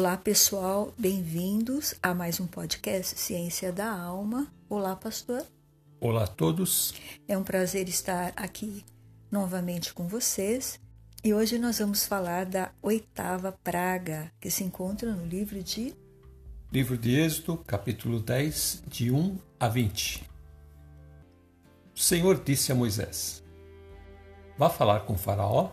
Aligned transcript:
Olá, 0.00 0.16
pessoal, 0.16 0.94
bem-vindos 0.96 1.96
a 2.00 2.14
mais 2.14 2.38
um 2.38 2.46
podcast 2.46 3.18
Ciência 3.18 3.72
da 3.72 3.90
Alma. 3.90 4.46
Olá, 4.68 4.94
pastor. 4.94 5.44
Olá 6.00 6.22
a 6.22 6.26
todos. 6.28 6.94
É 7.26 7.36
um 7.36 7.42
prazer 7.42 7.88
estar 7.88 8.32
aqui 8.36 8.84
novamente 9.28 9.92
com 9.92 10.06
vocês. 10.06 10.78
E 11.24 11.34
hoje 11.34 11.58
nós 11.58 11.80
vamos 11.80 12.06
falar 12.06 12.46
da 12.46 12.70
oitava 12.80 13.50
praga, 13.50 14.30
que 14.38 14.52
se 14.52 14.62
encontra 14.62 15.12
no 15.12 15.26
livro 15.26 15.60
de 15.64 15.92
Livro 16.70 16.96
de 16.96 17.18
Êxodo, 17.18 17.58
capítulo 17.66 18.20
10, 18.20 18.84
de 18.86 19.10
1 19.10 19.36
a 19.58 19.68
20. 19.68 20.22
O 21.92 21.98
Senhor 21.98 22.40
disse 22.44 22.70
a 22.70 22.74
Moisés: 22.76 23.42
Vá 24.56 24.70
falar 24.70 25.00
com 25.00 25.18
Faraó 25.18 25.72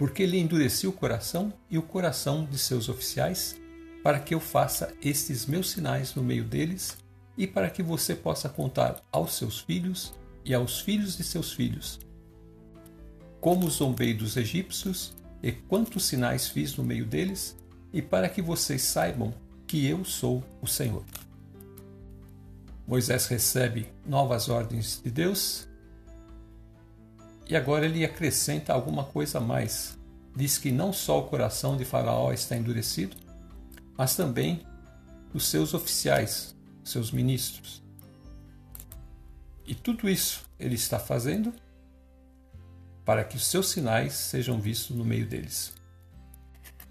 porque 0.00 0.22
ele 0.22 0.38
endureciu 0.38 0.88
o 0.88 0.94
coração 0.94 1.52
e 1.68 1.76
o 1.76 1.82
coração 1.82 2.46
de 2.46 2.56
seus 2.56 2.88
oficiais, 2.88 3.60
para 4.02 4.18
que 4.18 4.34
eu 4.34 4.40
faça 4.40 4.94
estes 5.02 5.44
meus 5.44 5.72
sinais 5.72 6.14
no 6.14 6.22
meio 6.22 6.42
deles, 6.42 6.96
e 7.36 7.46
para 7.46 7.68
que 7.68 7.82
você 7.82 8.14
possa 8.14 8.48
contar 8.48 9.06
aos 9.12 9.34
seus 9.34 9.60
filhos 9.60 10.14
e 10.42 10.54
aos 10.54 10.80
filhos 10.80 11.18
de 11.18 11.22
seus 11.22 11.52
filhos, 11.52 12.00
como 13.42 13.68
zombei 13.68 14.14
dos 14.14 14.38
egípcios 14.38 15.12
e 15.42 15.52
quantos 15.52 16.06
sinais 16.06 16.48
fiz 16.48 16.74
no 16.76 16.82
meio 16.82 17.04
deles, 17.04 17.54
e 17.92 18.00
para 18.00 18.30
que 18.30 18.40
vocês 18.40 18.80
saibam 18.80 19.34
que 19.66 19.86
eu 19.86 20.02
sou 20.02 20.42
o 20.62 20.66
Senhor. 20.66 21.04
Moisés 22.86 23.26
recebe 23.26 23.86
novas 24.06 24.48
ordens 24.48 24.98
de 25.04 25.10
Deus 25.10 25.68
e 27.50 27.56
agora 27.56 27.84
ele 27.84 28.04
acrescenta 28.04 28.72
alguma 28.72 29.04
coisa 29.04 29.38
a 29.38 29.40
mais. 29.40 29.98
Diz 30.36 30.56
que 30.56 30.70
não 30.70 30.92
só 30.92 31.18
o 31.18 31.26
coração 31.26 31.76
de 31.76 31.84
Faraó 31.84 32.32
está 32.32 32.56
endurecido, 32.56 33.16
mas 33.98 34.14
também 34.14 34.64
os 35.34 35.48
seus 35.48 35.74
oficiais, 35.74 36.54
seus 36.84 37.10
ministros. 37.10 37.82
E 39.66 39.74
tudo 39.74 40.08
isso 40.08 40.44
ele 40.60 40.76
está 40.76 41.00
fazendo 41.00 41.52
para 43.04 43.24
que 43.24 43.36
os 43.36 43.46
seus 43.46 43.70
sinais 43.70 44.14
sejam 44.14 44.60
vistos 44.60 44.94
no 44.94 45.04
meio 45.04 45.26
deles. 45.26 45.72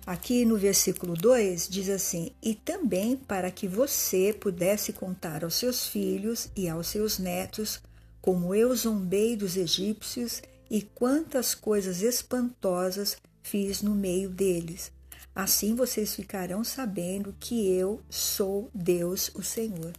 Aqui 0.05 0.43
no 0.43 0.57
versículo 0.57 1.13
2 1.13 1.69
diz 1.69 1.87
assim: 1.87 2.31
E 2.41 2.53
também 2.53 3.15
para 3.15 3.49
que 3.49 3.67
você 3.67 4.33
pudesse 4.33 4.91
contar 4.91 5.43
aos 5.45 5.55
seus 5.55 5.87
filhos 5.87 6.49
e 6.55 6.67
aos 6.67 6.87
seus 6.87 7.17
netos 7.17 7.81
como 8.21 8.53
eu 8.53 8.75
zombei 8.75 9.35
dos 9.35 9.55
egípcios 9.55 10.41
e 10.69 10.81
quantas 10.81 11.55
coisas 11.55 12.01
espantosas 12.01 13.17
fiz 13.41 13.81
no 13.81 13.95
meio 13.95 14.29
deles. 14.29 14.91
Assim 15.33 15.73
vocês 15.75 16.13
ficarão 16.13 16.63
sabendo 16.63 17.35
que 17.39 17.69
eu 17.71 18.01
sou 18.09 18.69
Deus, 18.73 19.31
o 19.33 19.41
Senhor. 19.41 19.93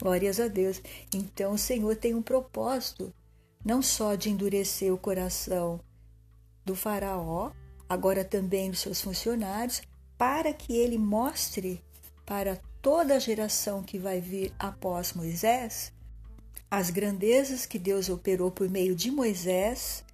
Glórias 0.00 0.40
a 0.40 0.48
Deus. 0.48 0.82
Então 1.14 1.52
o 1.52 1.58
Senhor 1.58 1.94
tem 1.96 2.14
um 2.14 2.22
propósito, 2.22 3.12
não 3.64 3.80
só 3.80 4.14
de 4.14 4.30
endurecer 4.30 4.92
o 4.92 4.98
coração 4.98 5.80
do 6.64 6.74
Faraó, 6.74 7.52
agora 7.88 8.24
também 8.24 8.70
dos 8.70 8.80
seus 8.80 9.00
funcionários, 9.00 9.82
para 10.18 10.52
que 10.52 10.76
ele 10.76 10.98
mostre 10.98 11.82
para 12.26 12.60
toda 12.82 13.14
a 13.14 13.18
geração 13.18 13.82
que 13.82 13.98
vai 13.98 14.20
vir 14.20 14.52
após 14.58 15.12
Moisés 15.12 15.92
as 16.70 16.88
grandezas 16.88 17.66
que 17.66 17.78
Deus 17.78 18.08
operou 18.08 18.50
por 18.50 18.68
meio 18.68 18.94
de 18.94 19.10
Moisés 19.10 20.04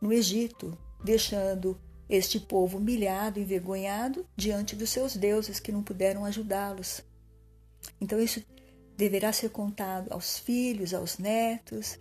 no 0.00 0.12
Egito, 0.12 0.78
deixando 1.02 1.80
este 2.08 2.38
povo 2.38 2.78
humilhado, 2.78 3.40
envergonhado 3.40 4.24
diante 4.36 4.76
dos 4.76 4.90
seus 4.90 5.16
deuses 5.16 5.58
que 5.58 5.72
não 5.72 5.82
puderam 5.82 6.24
ajudá-los. 6.24 7.02
Então 8.00 8.20
isso 8.20 8.44
deverá 8.96 9.32
ser 9.32 9.50
contado 9.50 10.12
aos 10.12 10.38
filhos, 10.38 10.94
aos 10.94 11.18
netos, 11.18 11.98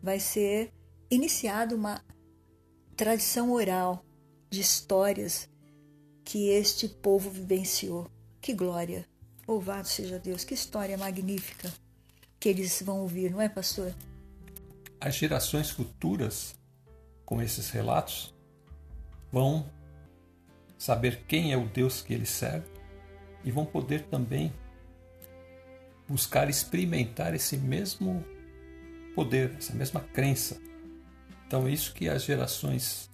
vai 0.00 0.20
ser 0.20 0.72
iniciada 1.10 1.74
uma 1.74 2.04
tradição 2.96 3.50
oral 3.50 4.04
de 4.48 4.60
histórias 4.60 5.48
que 6.24 6.48
este 6.50 6.88
povo 6.88 7.28
vivenciou. 7.28 8.08
Que 8.40 8.52
glória! 8.54 9.06
Louvado 9.46 9.88
seja 9.88 10.18
Deus, 10.18 10.44
que 10.44 10.54
história 10.54 10.96
magnífica! 10.96 11.72
Que 12.40 12.48
eles 12.48 12.82
vão 12.82 13.00
ouvir, 13.00 13.30
não 13.30 13.40
é, 13.40 13.48
pastor? 13.50 13.94
As 14.98 15.14
gerações 15.14 15.70
futuras, 15.70 16.56
com 17.24 17.42
esses 17.42 17.70
relatos, 17.70 18.34
vão 19.30 19.70
saber 20.78 21.24
quem 21.28 21.52
é 21.52 21.56
o 21.56 21.68
Deus 21.68 22.00
que 22.00 22.14
eles 22.14 22.30
servem 22.30 22.70
e 23.44 23.50
vão 23.50 23.66
poder 23.66 24.04
também 24.06 24.50
buscar 26.08 26.48
experimentar 26.48 27.34
esse 27.34 27.56
mesmo 27.58 28.24
poder, 29.14 29.54
essa 29.58 29.74
mesma 29.74 30.00
crença. 30.00 30.58
Então, 31.46 31.66
é 31.66 31.70
isso 31.70 31.92
que 31.92 32.08
as 32.08 32.24
gerações 32.24 33.10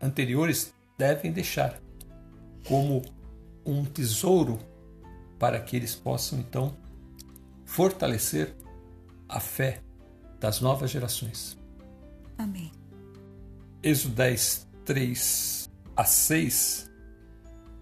anteriores 0.00 0.72
devem 0.96 1.32
deixar 1.32 1.80
como 2.66 3.02
um 3.64 3.84
tesouro 3.84 4.58
para 5.38 5.60
que 5.60 5.76
eles 5.76 5.94
possam 5.94 6.38
então 6.38 6.76
fortalecer 7.66 8.56
a 9.28 9.38
fé 9.40 9.82
das 10.40 10.60
novas 10.62 10.90
gerações. 10.90 11.58
Amém. 12.38 12.72
Êxodo 13.82 14.14
10, 14.14 14.66
3 14.84 15.70
a 15.94 16.04
6 16.04 16.90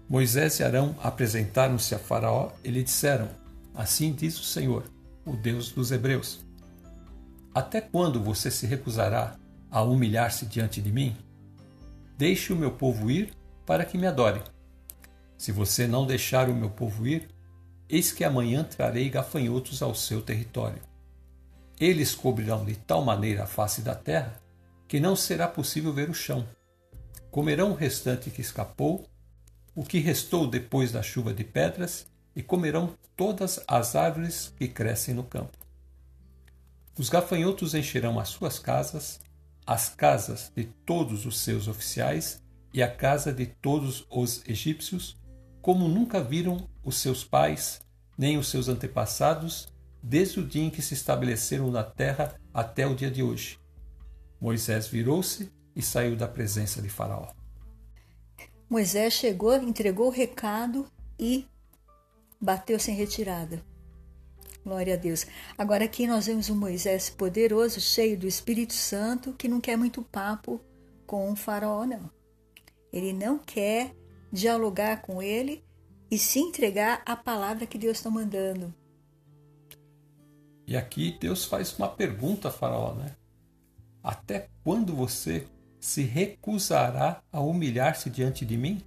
Moisés 0.07 0.59
e 0.59 0.63
Arão 0.63 0.95
apresentaram-se 1.01 1.95
a 1.95 1.99
Faraó 1.99 2.51
e 2.63 2.69
lhe 2.69 2.83
disseram: 2.83 3.27
Assim 3.73 4.13
diz 4.13 4.39
o 4.39 4.43
Senhor, 4.43 4.83
o 5.25 5.35
Deus 5.35 5.71
dos 5.71 5.91
Hebreus: 5.91 6.45
Até 7.53 7.81
quando 7.81 8.21
você 8.21 8.51
se 8.51 8.67
recusará 8.67 9.35
a 9.71 9.81
humilhar-se 9.81 10.45
diante 10.45 10.79
de 10.79 10.91
mim? 10.91 11.17
Deixe 12.17 12.53
o 12.53 12.55
meu 12.55 12.71
povo 12.71 13.09
ir 13.09 13.33
para 13.65 13.83
que 13.83 13.97
me 13.97 14.05
adore. 14.05 14.41
Se 15.37 15.51
você 15.51 15.87
não 15.87 16.05
deixar 16.05 16.49
o 16.49 16.55
meu 16.55 16.69
povo 16.69 17.07
ir, 17.07 17.27
Eis 17.87 18.11
que 18.11 18.23
amanhã 18.23 18.63
trarei 18.63 19.09
gafanhotos 19.09 19.81
ao 19.81 19.93
seu 19.93 20.21
território. 20.21 20.81
Eles 21.79 22.15
cobrirão 22.15 22.65
de 22.65 22.75
tal 22.75 23.03
maneira 23.03 23.43
a 23.43 23.47
face 23.47 23.81
da 23.81 23.93
terra 23.93 24.41
que 24.87 24.99
não 24.99 25.15
será 25.15 25.47
possível 25.47 25.93
ver 25.93 26.09
o 26.09 26.13
chão. 26.13 26.47
Comerão 27.29 27.71
o 27.71 27.75
restante 27.75 28.29
que 28.29 28.41
escapou, 28.41 29.05
o 29.75 29.83
que 29.83 29.99
restou 29.99 30.47
depois 30.47 30.91
da 30.91 31.03
chuva 31.03 31.33
de 31.33 31.43
pedras, 31.43 32.07
e 32.35 32.41
comerão 32.43 32.95
todas 33.15 33.61
as 33.67 33.95
árvores 33.95 34.53
que 34.57 34.67
crescem 34.67 35.13
no 35.13 35.23
campo. 35.23 35.57
Os 36.97 37.09
gafanhotos 37.09 37.73
encherão 37.73 38.19
as 38.19 38.29
suas 38.29 38.59
casas, 38.59 39.19
as 39.65 39.89
casas 39.89 40.51
de 40.55 40.65
todos 40.85 41.25
os 41.25 41.39
seus 41.39 41.67
oficiais 41.67 42.41
e 42.73 42.83
a 42.83 42.89
casa 42.89 43.33
de 43.33 43.45
todos 43.45 44.05
os 44.09 44.43
egípcios, 44.47 45.17
como 45.61 45.87
nunca 45.87 46.21
viram 46.23 46.69
os 46.85 46.97
seus 46.97 47.23
pais, 47.23 47.81
nem 48.17 48.37
os 48.37 48.47
seus 48.47 48.69
antepassados, 48.69 49.67
desde 50.01 50.39
o 50.39 50.45
dia 50.45 50.63
em 50.63 50.69
que 50.69 50.81
se 50.81 50.93
estabeleceram 50.93 51.71
na 51.71 51.83
terra 51.83 52.39
até 52.53 52.85
o 52.85 52.95
dia 52.95 53.09
de 53.09 53.23
hoje. 53.23 53.59
Moisés 54.39 54.87
virou-se 54.87 55.51
e 55.75 55.81
saiu 55.81 56.15
da 56.15 56.27
presença 56.27 56.81
de 56.81 56.87
Faraó. 56.87 57.33
Moisés 58.69 59.13
chegou, 59.13 59.55
entregou 59.55 60.07
o 60.07 60.11
recado 60.11 60.87
e 61.19 61.47
bateu 62.39 62.79
sem 62.79 62.95
retirada. 62.95 63.61
Glória 64.63 64.95
a 64.95 64.97
Deus. 64.97 65.25
Agora 65.57 65.85
aqui 65.85 66.07
nós 66.07 66.25
vemos 66.25 66.49
um 66.49 66.55
Moisés 66.55 67.09
poderoso, 67.09 67.79
cheio 67.79 68.17
do 68.17 68.27
Espírito 68.27 68.73
Santo, 68.73 69.33
que 69.33 69.47
não 69.47 69.61
quer 69.61 69.77
muito 69.77 70.01
papo 70.01 70.59
com 71.05 71.31
o 71.31 71.35
faraó, 71.35 71.85
não. 71.85 72.09
Ele 72.91 73.13
não 73.13 73.37
quer 73.37 73.93
dialogar 74.31 75.01
com 75.01 75.21
ele 75.21 75.63
e 76.09 76.17
se 76.17 76.39
entregar 76.39 77.01
à 77.05 77.15
palavra 77.15 77.65
que 77.65 77.77
Deus 77.77 77.97
está 77.97 78.09
mandando. 78.09 78.73
E 80.67 80.75
aqui 80.75 81.15
Deus 81.19 81.45
faz 81.45 81.77
uma 81.77 81.87
pergunta 81.87 82.47
a 82.47 82.51
Faraó, 82.51 82.93
né? 82.93 83.15
Até 84.03 84.49
quando 84.63 84.95
você 84.95 85.47
se 85.79 86.03
recusará 86.03 87.21
a 87.31 87.39
humilhar-se 87.39 88.09
diante 88.09 88.45
de 88.45 88.57
mim? 88.57 88.81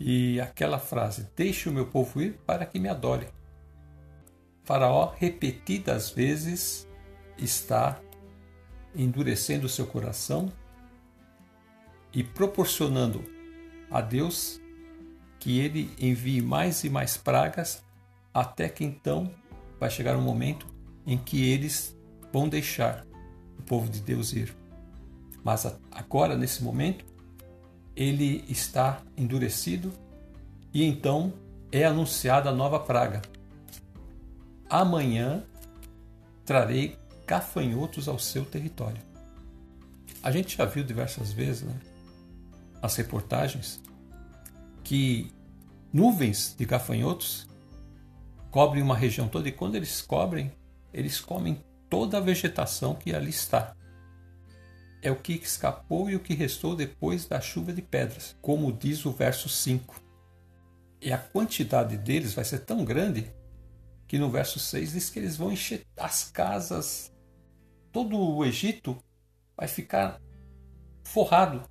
E 0.00 0.40
aquela 0.40 0.78
frase: 0.78 1.28
Deixe 1.36 1.68
o 1.68 1.72
meu 1.72 1.86
povo 1.86 2.20
ir 2.22 2.38
para 2.46 2.64
que 2.64 2.78
me 2.78 2.88
adore. 2.88 3.28
Faraó, 4.62 5.12
repetidas 5.16 6.10
vezes, 6.10 6.88
está 7.36 8.00
endurecendo 8.94 9.68
seu 9.68 9.86
coração 9.86 10.50
e 12.12 12.22
proporcionando 12.22 13.24
a 13.90 14.00
Deus 14.00 14.60
que 15.44 15.58
ele 15.58 15.90
envie 16.00 16.40
mais 16.40 16.84
e 16.84 16.88
mais 16.88 17.18
pragas, 17.18 17.84
até 18.32 18.66
que 18.66 18.82
então 18.82 19.30
vai 19.78 19.90
chegar 19.90 20.16
um 20.16 20.22
momento 20.22 20.66
em 21.06 21.18
que 21.18 21.46
eles 21.46 21.94
vão 22.32 22.48
deixar 22.48 23.04
o 23.58 23.62
povo 23.62 23.90
de 23.90 24.00
Deus 24.00 24.32
ir. 24.32 24.56
Mas 25.44 25.66
agora, 25.92 26.34
nesse 26.34 26.64
momento, 26.64 27.04
ele 27.94 28.42
está 28.48 29.02
endurecido 29.18 29.92
E 30.72 30.82
então 30.82 31.34
é 31.70 31.84
anunciada 31.84 32.48
a 32.48 32.52
nova 32.52 32.80
praga. 32.80 33.20
Amanhã 34.68 35.44
trarei 36.46 36.98
gafanhotos 37.26 38.08
ao 38.08 38.18
seu 38.18 38.46
território. 38.46 39.00
A 40.22 40.30
gente 40.32 40.56
já 40.56 40.64
viu 40.64 40.82
diversas 40.82 41.32
vezes, 41.32 41.62
né, 41.62 41.78
as 42.82 42.96
reportagens, 42.96 43.80
que 44.84 45.32
nuvens 45.92 46.54
de 46.56 46.64
gafanhotos 46.64 47.48
cobrem 48.50 48.82
uma 48.82 48.96
região 48.96 49.26
toda 49.26 49.48
e 49.48 49.52
quando 49.52 49.74
eles 49.74 50.00
cobrem, 50.00 50.52
eles 50.92 51.18
comem 51.18 51.64
toda 51.90 52.18
a 52.18 52.20
vegetação 52.20 52.94
que 52.94 53.14
ali 53.14 53.30
está. 53.30 53.74
É 55.02 55.10
o 55.10 55.16
que 55.16 55.32
escapou 55.32 56.08
e 56.08 56.14
o 56.14 56.20
que 56.20 56.34
restou 56.34 56.76
depois 56.76 57.26
da 57.26 57.40
chuva 57.40 57.72
de 57.72 57.82
pedras, 57.82 58.36
como 58.40 58.72
diz 58.72 59.04
o 59.04 59.10
verso 59.10 59.48
5. 59.48 60.00
E 61.00 61.12
a 61.12 61.18
quantidade 61.18 61.96
deles 61.96 62.32
vai 62.32 62.44
ser 62.44 62.60
tão 62.60 62.84
grande 62.84 63.30
que 64.06 64.18
no 64.18 64.30
verso 64.30 64.58
6 64.58 64.92
diz 64.92 65.10
que 65.10 65.18
eles 65.18 65.36
vão 65.36 65.52
encher 65.52 65.82
as 65.96 66.30
casas, 66.30 67.12
todo 67.92 68.16
o 68.16 68.44
Egito 68.44 68.96
vai 69.56 69.68
ficar 69.68 70.20
forrado. 71.02 71.62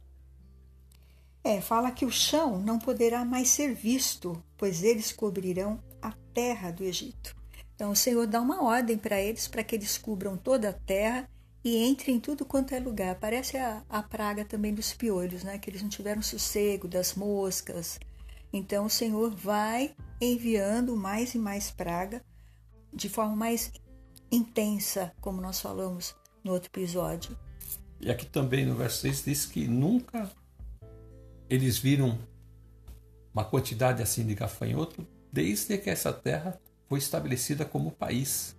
É, 1.43 1.59
fala 1.59 1.91
que 1.91 2.05
o 2.05 2.11
chão 2.11 2.57
não 2.57 2.79
poderá 2.79 3.25
mais 3.25 3.49
ser 3.49 3.73
visto, 3.73 4.41
pois 4.57 4.81
eles 4.81 5.11
cobrirão 5.11 5.77
a 6.01 6.13
terra 6.33 6.71
do 6.71 6.83
Egito. 6.83 7.35
Então 7.75 7.91
o 7.91 7.95
Senhor 7.95 8.25
dá 8.27 8.39
uma 8.39 8.63
ordem 8.63 8.97
para 8.97 9.19
eles 9.19 9.47
para 9.47 9.63
que 9.63 9.75
eles 9.75 9.97
cubram 9.97 10.37
toda 10.37 10.69
a 10.69 10.73
terra 10.73 11.29
e 11.63 11.83
entrem 11.85 12.15
em 12.15 12.19
tudo 12.19 12.45
quanto 12.45 12.73
é 12.73 12.79
lugar. 12.79 13.15
Parece 13.15 13.57
a, 13.57 13.83
a 13.89 14.01
praga 14.01 14.45
também 14.45 14.73
dos 14.73 14.93
piolhos, 14.93 15.43
né? 15.43 15.57
Que 15.57 15.69
eles 15.69 15.81
não 15.81 15.89
tiveram 15.89 16.21
sossego, 16.21 16.87
das 16.87 17.15
moscas. 17.15 17.99
Então 18.51 18.85
o 18.85 18.89
Senhor 18.89 19.35
vai 19.35 19.95
enviando 20.21 20.95
mais 20.95 21.33
e 21.33 21.39
mais 21.39 21.71
praga 21.71 22.23
de 22.93 23.09
forma 23.09 23.35
mais 23.35 23.71
intensa, 24.31 25.11
como 25.19 25.41
nós 25.41 25.59
falamos 25.59 26.15
no 26.43 26.53
outro 26.53 26.69
episódio. 26.69 27.37
E 27.99 28.11
aqui 28.11 28.25
também 28.25 28.65
no 28.65 28.75
verso 28.75 29.01
6 29.01 29.23
diz 29.25 29.45
que 29.45 29.67
nunca 29.67 30.29
eles 31.49 31.77
viram 31.77 32.17
uma 33.33 33.43
quantidade 33.43 34.01
assim 34.01 34.25
de 34.25 34.35
gafanhoto 34.35 35.05
desde 35.31 35.77
que 35.77 35.89
essa 35.89 36.13
terra 36.13 36.59
foi 36.87 36.99
estabelecida 36.99 37.65
como 37.65 37.91
país. 37.91 38.55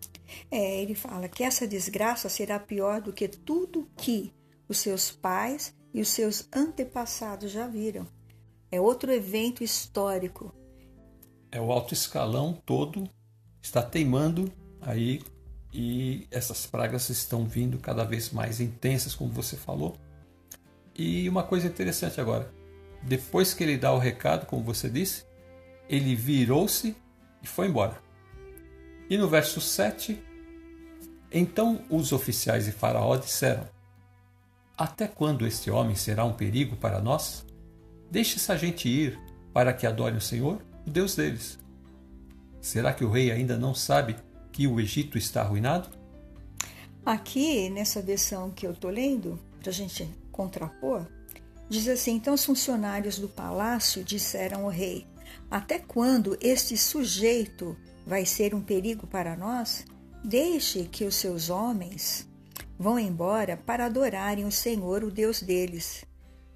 É, 0.51 0.83
ele 0.83 0.95
fala 0.95 1.29
que 1.29 1.45
essa 1.45 1.67
desgraça 1.67 2.29
será 2.29 2.59
pior 2.59 3.01
do 3.01 3.13
que 3.13 3.29
tudo 3.29 3.89
que 3.97 4.33
os 4.69 4.79
seus 4.79 5.11
pais 5.11 5.75
e 5.93 6.01
os 6.01 6.09
seus 6.09 6.49
antepassados 6.53 7.53
já 7.53 7.67
viram. 7.69 8.07
É 8.71 8.81
outro 8.81 9.13
evento 9.13 9.63
histórico. 9.63 10.53
É 11.53 11.61
o 11.61 11.71
alto 11.71 11.95
escalão 11.95 12.61
todo 12.67 13.09
está 13.63 13.83
teimando 13.83 14.53
aí 14.81 15.23
e 15.73 16.27
essas 16.31 16.67
pragas 16.67 17.09
estão 17.09 17.47
vindo 17.47 17.79
cada 17.79 18.05
vez 18.05 18.31
mais 18.31 18.61
intensas, 18.61 19.15
como 19.15 19.33
você 19.33 19.57
falou. 19.57 19.97
E 20.95 21.29
uma 21.29 21.43
coisa 21.43 21.67
interessante 21.67 22.21
agora, 22.21 22.53
depois 23.05 23.53
que 23.53 23.63
ele 23.63 23.77
dá 23.77 23.93
o 23.93 23.99
recado, 23.99 24.47
como 24.47 24.65
você 24.65 24.89
disse, 24.89 25.25
ele 25.89 26.15
virou-se 26.17 26.97
e 27.43 27.47
foi 27.47 27.69
embora. 27.69 28.03
E 29.09 29.19
no 29.19 29.29
verso 29.29 29.61
7, 29.61 30.19
então 31.31 31.83
os 31.91 32.13
oficiais 32.13 32.65
de 32.65 32.73
Faraó 32.73 33.17
disseram: 33.17 33.69
Até 34.77 35.07
quando 35.07 35.47
este 35.47 35.71
homem 35.71 35.95
será 35.95 36.25
um 36.25 36.33
perigo 36.33 36.77
para 36.77 37.01
nós? 37.01 37.45
Deixe 38.11 38.37
essa 38.37 38.57
gente 38.57 38.89
ir 38.89 39.19
para 39.53 39.73
que 39.73 39.87
adore 39.87 40.17
o 40.17 40.21
Senhor, 40.21 40.63
o 40.87 40.91
Deus 40.91 41.15
deles. 41.15 41.59
Será 42.61 42.95
que 42.95 43.05
o 43.05 43.11
rei 43.11 43.31
ainda 43.31 43.59
não 43.59 43.75
sabe 43.75 44.17
que 44.51 44.67
o 44.67 44.81
Egito 44.81 45.19
está 45.19 45.43
arruinado? 45.43 45.91
Aqui, 47.05 47.69
nessa 47.69 48.01
versão 48.01 48.51
que 48.51 48.67
eu 48.67 48.71
estou 48.71 48.91
lendo, 48.91 49.39
para 49.61 49.69
a 49.69 49.73
gente 49.73 50.09
contrapor, 50.33 51.07
diz 51.69 51.89
assim: 51.89 52.17
Então 52.17 52.35
os 52.35 52.45
funcionários 52.45 53.19
do 53.19 53.29
palácio 53.29 54.05
disseram 54.05 54.65
ao 54.65 54.71
rei: 54.71 55.07
Até 55.51 55.79
quando 55.79 56.37
este 56.41 56.77
sujeito 56.77 57.77
vai 58.07 58.27
ser 58.27 58.55
um 58.55 58.63
perigo 58.63 59.07
para 59.07 59.37
nós? 59.37 59.85
Deixe 60.25 60.85
que 60.85 61.05
os 61.05 61.17
seus 61.17 61.51
homens 61.51 62.27
vão 62.79 62.99
embora 62.99 63.57
para 63.57 63.87
adorarem 63.87 64.45
o 64.45 64.53
Senhor, 64.53 65.05
o 65.05 65.11
Deus 65.11 65.43
deles. 65.43 66.05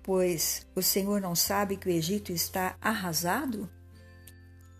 Pois 0.02 0.66
o 0.74 0.82
Senhor 0.82 1.20
não 1.20 1.34
sabe 1.34 1.76
que 1.76 1.88
o 1.88 1.92
Egito 1.92 2.32
está 2.32 2.76
arrasado? 2.80 3.68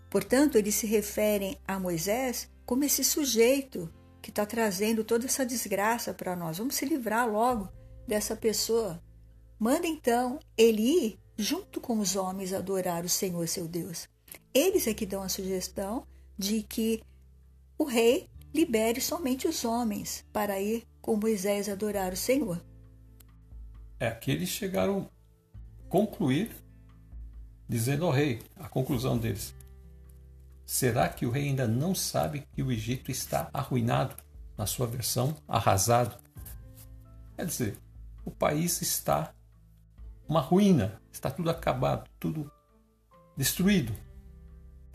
Portanto, 0.09 0.57
eles 0.57 0.73
se 0.73 0.87
referem 0.87 1.55
a 1.67 1.79
Moisés 1.79 2.49
como 2.65 2.83
esse 2.83 3.03
sujeito 3.03 3.93
que 4.21 4.31
está 4.31 4.45
trazendo 4.45 5.03
toda 5.03 5.25
essa 5.25 5.45
desgraça 5.45 6.13
para 6.13 6.35
nós. 6.35 6.57
Vamos 6.57 6.75
se 6.75 6.85
livrar 6.85 7.29
logo 7.29 7.69
dessa 8.07 8.35
pessoa. 8.35 9.01
Manda 9.59 9.85
então 9.85 10.39
ele 10.57 10.81
ir 10.81 11.19
junto 11.37 11.81
com 11.81 11.99
os 11.99 12.15
homens 12.15 12.53
adorar 12.53 13.03
o 13.03 13.09
Senhor 13.09 13.47
seu 13.47 13.67
Deus. 13.67 14.07
Eles 14.53 14.87
é 14.87 14.93
que 14.93 15.05
dão 15.05 15.21
a 15.21 15.29
sugestão 15.29 16.07
de 16.37 16.63
que 16.63 17.03
o 17.77 17.83
rei 17.83 18.29
libere 18.53 19.01
somente 19.01 19.47
os 19.47 19.65
homens 19.65 20.25
para 20.31 20.59
ir 20.59 20.87
com 21.01 21.17
Moisés 21.17 21.67
adorar 21.67 22.13
o 22.13 22.17
Senhor. 22.17 22.63
É 23.99 24.09
que 24.11 24.31
eles 24.31 24.49
chegaram 24.49 25.09
a 25.85 25.89
concluir 25.89 26.55
dizendo 27.69 28.05
ao 28.05 28.11
rei, 28.11 28.41
a 28.55 28.67
conclusão 28.67 29.15
deles. 29.15 29.53
Será 30.65 31.07
que 31.07 31.25
o 31.25 31.29
rei 31.29 31.49
ainda 31.49 31.67
não 31.67 31.93
sabe 31.93 32.47
que 32.51 32.63
o 32.63 32.71
Egito 32.71 33.11
está 33.11 33.47
arruinado, 33.53 34.15
na 34.57 34.65
sua 34.65 34.87
versão, 34.87 35.35
arrasado? 35.47 36.17
Quer 37.35 37.45
dizer, 37.45 37.77
o 38.25 38.31
país 38.31 38.81
está 38.81 39.33
uma 40.29 40.41
ruína, 40.41 41.01
está 41.11 41.31
tudo 41.31 41.49
acabado, 41.49 42.07
tudo 42.19 42.49
destruído. 43.35 43.91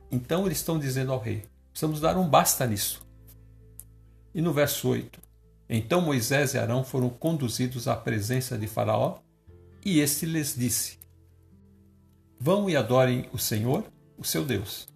Então 0.09 0.47
eles 0.47 0.59
estão 0.59 0.79
dizendo 0.79 1.13
ao 1.13 1.19
rei: 1.19 1.45
precisamos 1.71 2.01
dar 2.01 2.17
um 2.17 2.29
basta 2.29 2.65
nisso. 2.67 3.05
E 4.33 4.41
no 4.41 4.53
verso 4.53 4.89
8: 4.89 5.21
Então 5.69 6.01
Moisés 6.01 6.55
e 6.55 6.59
Arão 6.59 6.85
foram 6.85 7.11
conduzidos 7.11 7.89
à 7.89 7.97
presença 7.97 8.57
de 8.57 8.69
Faraó, 8.69 9.19
e 9.85 9.99
este 9.99 10.25
lhes 10.25 10.55
disse: 10.55 10.99
Vão 12.39 12.71
e 12.71 12.77
adorem 12.77 13.29
o 13.33 13.39
Senhor, 13.39 13.85
o 14.17 14.25
seu 14.25 14.45
Deus. 14.45 14.87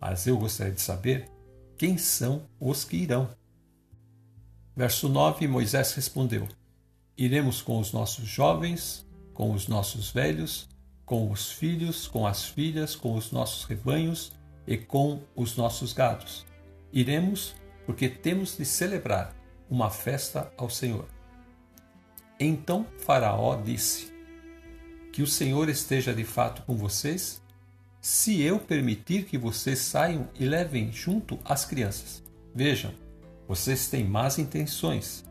Mas 0.00 0.26
eu 0.26 0.36
gostaria 0.36 0.72
de 0.72 0.80
saber 0.80 1.30
quem 1.78 1.96
são 1.96 2.42
os 2.58 2.82
que 2.82 2.96
irão. 2.96 3.28
Verso 4.74 5.08
9: 5.08 5.46
Moisés 5.46 5.92
respondeu: 5.92 6.48
Iremos 7.16 7.62
com 7.62 7.78
os 7.78 7.92
nossos 7.92 8.26
jovens, 8.26 9.05
com 9.36 9.52
os 9.52 9.68
nossos 9.68 10.10
velhos, 10.10 10.66
com 11.04 11.30
os 11.30 11.52
filhos, 11.52 12.08
com 12.08 12.26
as 12.26 12.44
filhas, 12.44 12.96
com 12.96 13.14
os 13.14 13.30
nossos 13.30 13.64
rebanhos 13.64 14.32
e 14.66 14.78
com 14.78 15.20
os 15.36 15.56
nossos 15.56 15.92
gados. 15.92 16.46
Iremos 16.90 17.54
porque 17.84 18.08
temos 18.08 18.56
de 18.56 18.64
celebrar 18.64 19.36
uma 19.68 19.90
festa 19.90 20.50
ao 20.56 20.70
Senhor. 20.70 21.06
Então 22.40 22.86
Faraó 22.98 23.56
disse: 23.56 24.10
Que 25.12 25.22
o 25.22 25.26
Senhor 25.26 25.68
esteja 25.68 26.14
de 26.14 26.24
fato 26.24 26.62
com 26.62 26.74
vocês 26.74 27.42
se 28.00 28.40
eu 28.40 28.58
permitir 28.58 29.24
que 29.24 29.36
vocês 29.36 29.80
saiam 29.80 30.30
e 30.38 30.46
levem 30.46 30.90
junto 30.90 31.38
as 31.44 31.64
crianças. 31.64 32.22
Vejam, 32.54 32.94
vocês 33.46 33.88
têm 33.88 34.04
más 34.04 34.38
intenções. 34.38 35.24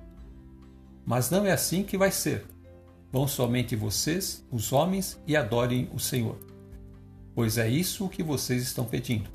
Mas 1.05 1.29
não 1.29 1.45
é 1.45 1.51
assim 1.51 1.83
que 1.83 1.97
vai 1.97 2.11
ser. 2.11 2.54
Vão 3.15 3.29
somente 3.29 3.77
vocês, 3.77 4.43
os 4.51 4.73
homens, 4.73 5.17
e 5.25 5.37
adorem 5.37 5.89
o 5.93 5.97
Senhor. 5.97 6.37
Pois 7.33 7.57
é 7.57 7.65
isso 7.65 8.03
o 8.03 8.09
que 8.09 8.21
vocês 8.21 8.61
estão 8.61 8.83
pedindo. 8.83 9.29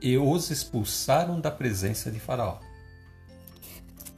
E 0.00 0.16
os 0.16 0.50
expulsaram 0.50 1.38
da 1.38 1.50
presença 1.50 2.10
de 2.10 2.18
Faraó. 2.18 2.58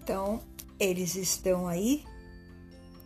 Então, 0.00 0.40
eles 0.78 1.16
estão 1.16 1.66
aí, 1.66 2.04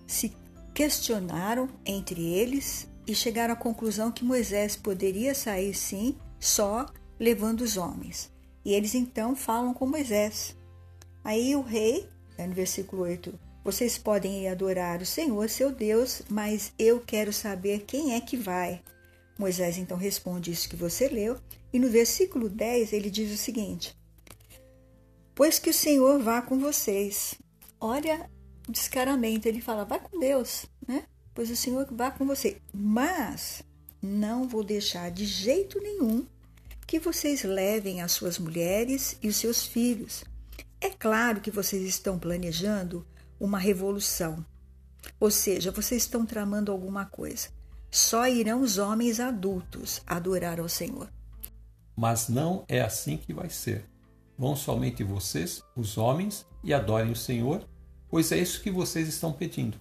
se 0.07 0.37
questionaram 0.75 1.71
entre 1.87 2.23
eles 2.23 2.87
e 3.07 3.15
chegaram 3.15 3.55
à 3.55 3.57
conclusão 3.57 4.13
que 4.13 4.27
Moisés 4.27 4.77
poderia 4.77 5.35
sair 5.35 5.73
sim, 5.73 6.19
só 6.39 6.85
levando 7.19 7.63
os 7.63 7.79
homens. 7.79 8.31
E 8.63 8.75
eles 8.75 8.95
então 8.95 9.35
falam 9.35 9.73
com 9.73 9.87
Moisés. 9.87 10.55
Aí 11.25 11.57
o 11.57 11.63
rei, 11.63 12.07
é 12.37 12.47
no 12.47 12.53
versículo 12.53 13.05
8, 13.05 13.52
vocês 13.65 13.97
podem 13.97 14.49
adorar 14.49 15.01
o 15.01 15.07
Senhor, 15.07 15.49
seu 15.49 15.71
Deus, 15.71 16.23
mas 16.29 16.73
eu 16.79 17.01
quero 17.01 17.33
saber 17.33 17.85
quem 17.87 18.15
é 18.15 18.21
que 18.21 18.37
vai. 18.37 18.83
Moisés 19.39 19.79
então 19.79 19.97
responde 19.97 20.51
isso 20.51 20.69
que 20.69 20.77
você 20.77 21.09
leu, 21.09 21.39
e 21.73 21.79
no 21.79 21.89
versículo 21.89 22.49
10 22.49 22.93
ele 22.93 23.11
diz 23.11 23.33
o 23.33 23.37
seguinte: 23.37 23.97
Pois 25.35 25.59
que 25.59 25.71
o 25.71 25.75
Senhor 25.75 26.21
vá 26.21 26.43
com 26.43 26.59
vocês. 26.59 27.35
Olha 27.81 28.31
descaramento, 28.69 29.49
ele 29.49 29.61
fala: 29.61 29.85
vai 29.85 30.01
com 30.01 30.19
Deus, 30.19 30.67
né? 30.87 31.05
pois 31.35 31.51
o 31.51 31.57
Senhor 31.57 31.87
vá 31.91 32.11
com 32.11 32.27
você. 32.27 32.61
Mas 32.73 33.63
não 34.01 34.49
vou 34.49 34.63
deixar 34.63 35.11
de 35.11 35.25
jeito 35.25 35.81
nenhum 35.81 36.27
que 36.87 36.99
vocês 36.99 37.43
levem 37.43 38.03
as 38.03 38.13
suas 38.13 38.39
mulheres 38.39 39.17
e 39.23 39.29
os 39.29 39.37
seus 39.37 39.65
filhos. 39.65 40.25
É 40.81 40.91
claro 40.91 41.41
que 41.41 41.51
vocês 41.51 41.83
estão 41.83 42.19
planejando 42.19 43.07
uma 43.43 43.59
revolução, 43.59 44.47
ou 45.19 45.29
seja, 45.29 45.73
vocês 45.73 46.03
estão 46.03 46.25
tramando 46.25 46.71
alguma 46.71 47.05
coisa. 47.05 47.49
Só 47.91 48.29
irão 48.29 48.63
os 48.63 48.79
homens 48.79 49.19
adultos 49.19 50.01
adorar 50.07 50.61
ao 50.61 50.69
Senhor. 50.69 51.13
Mas 51.97 52.29
não 52.29 52.65
é 52.69 52.81
assim 52.81 53.17
que 53.17 53.35
vai 53.35 53.51
ser. 53.51 53.85
Vão 54.39 54.55
somente 54.55 55.03
vocês, 55.03 55.61
os 55.77 55.99
homens, 55.99 56.47
e 56.63 56.73
adorem 56.73 57.11
o 57.11 57.17
Senhor, 57.17 57.69
pois 58.09 58.31
é 58.31 58.39
isso 58.39 58.63
que 58.63 58.71
vocês 58.71 59.09
estão 59.09 59.33
pedindo. 59.33 59.77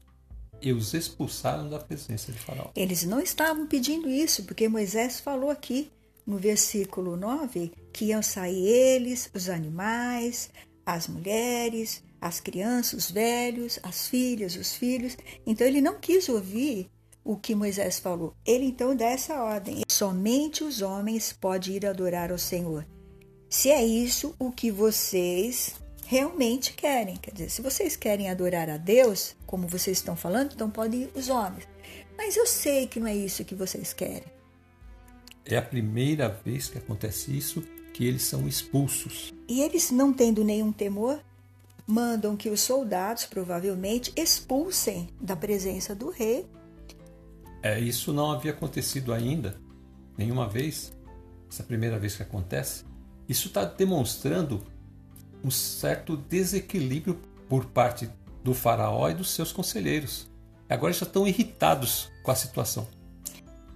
E 0.60 0.74
os 0.74 0.96
expulsaram 0.96 1.70
da 1.70 1.78
presença 1.78 2.32
de 2.32 2.40
Faraó. 2.40 2.72
Eles 2.76 3.04
não 3.04 3.20
estavam 3.20 3.68
pedindo 3.68 4.10
isso, 4.10 4.44
porque 4.44 4.68
Moisés 4.68 5.20
falou 5.20 5.52
aqui 5.52 5.92
no 6.26 6.38
versículo 6.38 7.16
9 7.16 7.72
que 7.94 8.06
iam 8.06 8.24
sair 8.24 8.66
eles, 8.66 9.30
os 9.36 9.50
animais, 9.50 10.50
as 10.84 11.08
mulheres, 11.08 12.04
as 12.22 12.40
crianças, 12.40 13.06
os 13.06 13.12
velhos, 13.12 13.80
as 13.82 14.08
filhas, 14.08 14.56
os 14.56 14.76
filhos. 14.76 15.18
Então 15.46 15.66
ele 15.66 15.82
não 15.82 16.00
quis 16.00 16.30
ouvir 16.30 16.90
o 17.24 17.36
que 17.36 17.56
Moisés 17.56 18.00
falou. 18.00 18.36
Ele 18.46 18.66
então 18.66 18.96
dá 18.96 19.08
essa 19.08 19.42
ordem: 19.42 19.82
somente 19.90 20.64
os 20.64 20.82
homens 20.82 21.34
podem 21.34 21.78
ir 21.78 21.86
adorar 21.86 22.32
ao 22.32 22.38
Senhor. 22.38 22.86
Se 23.50 23.70
é 23.70 23.84
isso 23.84 24.36
o 24.40 24.52
que 24.52 24.72
vocês 24.72 25.74
realmente 26.06 26.74
querem, 26.74 27.16
quer 27.18 27.32
dizer, 27.32 27.50
se 27.50 27.62
vocês 27.62 27.96
querem 27.96 28.30
adorar 28.30 28.70
a 28.70 28.78
Deus, 28.78 29.36
como 29.46 29.68
vocês 29.68 29.98
estão 29.98 30.16
falando, 30.16 30.54
então 30.54 30.70
podem 30.70 31.04
ir 31.04 31.12
os 31.16 31.30
homens. 31.30 31.68
Mas 32.18 32.38
eu 32.38 32.46
sei 32.46 32.88
que 32.88 33.00
não 33.00 33.08
é 33.08 33.16
isso 33.16 33.44
que 33.44 33.56
vocês 33.56 33.94
querem. 33.94 34.24
É 35.46 35.58
a 35.58 35.62
primeira 35.62 36.30
vez 36.30 36.70
que 36.70 36.78
acontece 36.78 37.36
isso 37.36 37.64
que 37.94 38.06
eles 38.06 38.24
são 38.24 38.48
expulsos. 38.48 39.34
E 39.48 39.62
eles, 39.62 39.92
não 39.92 40.14
tendo 40.14 40.44
nenhum 40.44 40.72
temor, 40.72 41.22
mandam 41.92 42.38
que 42.38 42.50
os 42.50 42.62
soldados 42.62 43.26
provavelmente 43.26 44.14
expulsem 44.16 45.10
da 45.20 45.36
presença 45.36 45.94
do 45.94 46.10
rei. 46.10 46.48
É, 47.62 47.80
isso 47.80 48.14
não 48.14 48.32
havia 48.32 48.52
acontecido 48.52 49.14
ainda, 49.14 49.60
nenhuma 50.18 50.48
vez. 50.48 50.94
Essa 51.50 51.64
primeira 51.64 52.00
vez 52.00 52.16
que 52.16 52.24
acontece. 52.24 52.86
Isso 53.28 53.50
está 53.50 53.66
demonstrando 53.66 54.64
um 55.44 55.52
certo 55.52 56.16
desequilíbrio 56.16 57.20
por 57.50 57.66
parte 57.66 58.10
do 58.42 58.54
faraó 58.54 59.10
e 59.10 59.14
dos 59.14 59.32
seus 59.32 59.52
conselheiros. 59.52 60.30
Agora 60.70 60.94
já 60.94 61.06
estão 61.06 61.28
irritados 61.28 62.10
com 62.24 62.32
a 62.32 62.36
situação. 62.36 62.88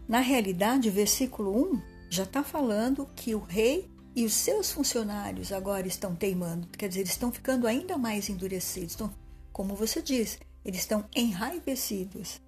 Na 0.08 0.22
realidade, 0.22 0.88
o 0.88 0.92
versículo 0.92 1.74
1 1.74 1.82
já 2.10 2.24
está 2.24 2.44
falando 2.44 3.10
que 3.14 3.36
o 3.36 3.40
rei 3.40 3.90
e 4.16 4.24
os 4.24 4.34
seus 4.34 4.72
funcionários 4.72 5.52
agora 5.52 5.88
estão 5.88 6.16
teimando, 6.16 6.68
quer 6.70 6.88
dizer, 6.88 7.02
eles 7.02 7.12
estão 7.12 7.32
ficando 7.32 7.68
ainda 7.68 7.98
mais 7.98 8.30
endurecidos. 8.30 8.92
Estão, 8.92 9.14
como 9.52 9.76
você 9.76 10.02
diz, 10.02 10.40
eles 10.64 10.80
estão 10.80 11.04
enraivecidos 11.16 12.42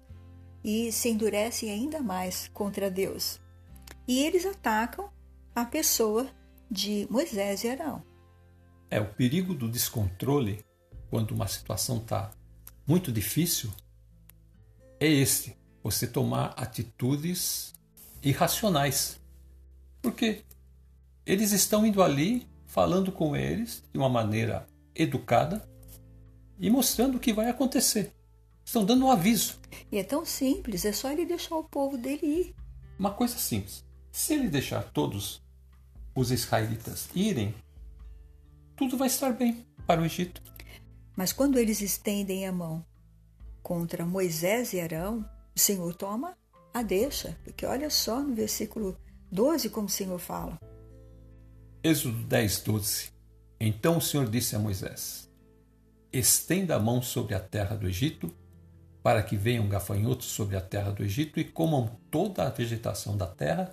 e 0.64 0.90
se 0.90 1.10
endurecem 1.10 1.70
ainda 1.70 2.00
mais 2.00 2.48
contra 2.54 2.90
Deus. 2.90 3.38
E 4.06 4.24
eles 4.24 4.46
atacam 4.46 5.10
a 5.54 5.64
pessoa 5.64 6.26
de 6.70 7.06
Moisés 7.10 7.64
e 7.64 7.68
Arão. 7.68 8.02
É 8.90 8.98
o 8.98 9.12
perigo 9.14 9.52
do 9.52 9.68
descontrole 9.68 10.64
quando 11.10 11.32
uma 11.32 11.46
situação 11.46 11.98
está 11.98 12.30
muito 12.86 13.12
difícil 13.12 13.70
é 15.00 15.06
este: 15.06 15.56
você 15.82 16.06
tomar 16.06 16.54
atitudes 16.56 17.72
irracionais. 18.22 19.20
Porque 20.02 20.44
eles 21.28 21.52
estão 21.52 21.84
indo 21.84 22.02
ali 22.02 22.48
falando 22.66 23.12
com 23.12 23.36
eles 23.36 23.84
de 23.92 23.98
uma 23.98 24.08
maneira 24.08 24.66
educada 24.94 25.68
e 26.58 26.70
mostrando 26.70 27.16
o 27.16 27.20
que 27.20 27.34
vai 27.34 27.50
acontecer. 27.50 28.14
Estão 28.64 28.82
dando 28.82 29.04
um 29.04 29.10
aviso. 29.10 29.60
E 29.92 29.98
é 29.98 30.02
tão 30.02 30.24
simples, 30.24 30.86
é 30.86 30.92
só 30.92 31.12
ele 31.12 31.26
deixar 31.26 31.56
o 31.56 31.64
povo 31.64 31.98
dele 31.98 32.26
ir. 32.26 32.54
Uma 32.98 33.10
coisa 33.10 33.36
simples. 33.36 33.84
Se 34.10 34.32
ele 34.32 34.48
deixar 34.48 34.82
todos 34.84 35.42
os 36.14 36.30
israelitas 36.30 37.10
irem, 37.14 37.54
tudo 38.74 38.96
vai 38.96 39.08
estar 39.08 39.34
bem 39.34 39.66
para 39.86 40.00
o 40.00 40.06
Egito. 40.06 40.42
Mas 41.14 41.30
quando 41.30 41.58
eles 41.58 41.82
estendem 41.82 42.46
a 42.46 42.52
mão 42.52 42.82
contra 43.62 44.06
Moisés 44.06 44.72
e 44.72 44.80
Arão, 44.80 45.28
o 45.54 45.58
Senhor 45.58 45.92
toma 45.94 46.38
a 46.72 46.82
deixa. 46.82 47.36
Porque 47.44 47.66
olha 47.66 47.90
só 47.90 48.22
no 48.22 48.34
versículo 48.34 48.96
12 49.30 49.68
como 49.68 49.88
o 49.88 49.90
Senhor 49.90 50.18
fala. 50.18 50.58
Êxodo 51.82 52.24
10, 52.24 52.60
12. 52.62 53.10
Então 53.60 53.98
o 53.98 54.00
Senhor 54.00 54.28
disse 54.28 54.56
a 54.56 54.58
Moisés: 54.58 55.30
Estenda 56.12 56.74
a 56.74 56.78
mão 56.78 57.00
sobre 57.00 57.34
a 57.34 57.40
terra 57.40 57.76
do 57.76 57.86
Egito, 57.86 58.34
para 59.00 59.22
que 59.22 59.36
venham 59.36 59.68
gafanhotos 59.68 60.26
sobre 60.26 60.56
a 60.56 60.60
terra 60.60 60.90
do 60.90 61.04
Egito 61.04 61.38
e 61.38 61.44
comam 61.44 61.96
toda 62.10 62.44
a 62.44 62.50
vegetação 62.50 63.16
da 63.16 63.26
terra, 63.26 63.72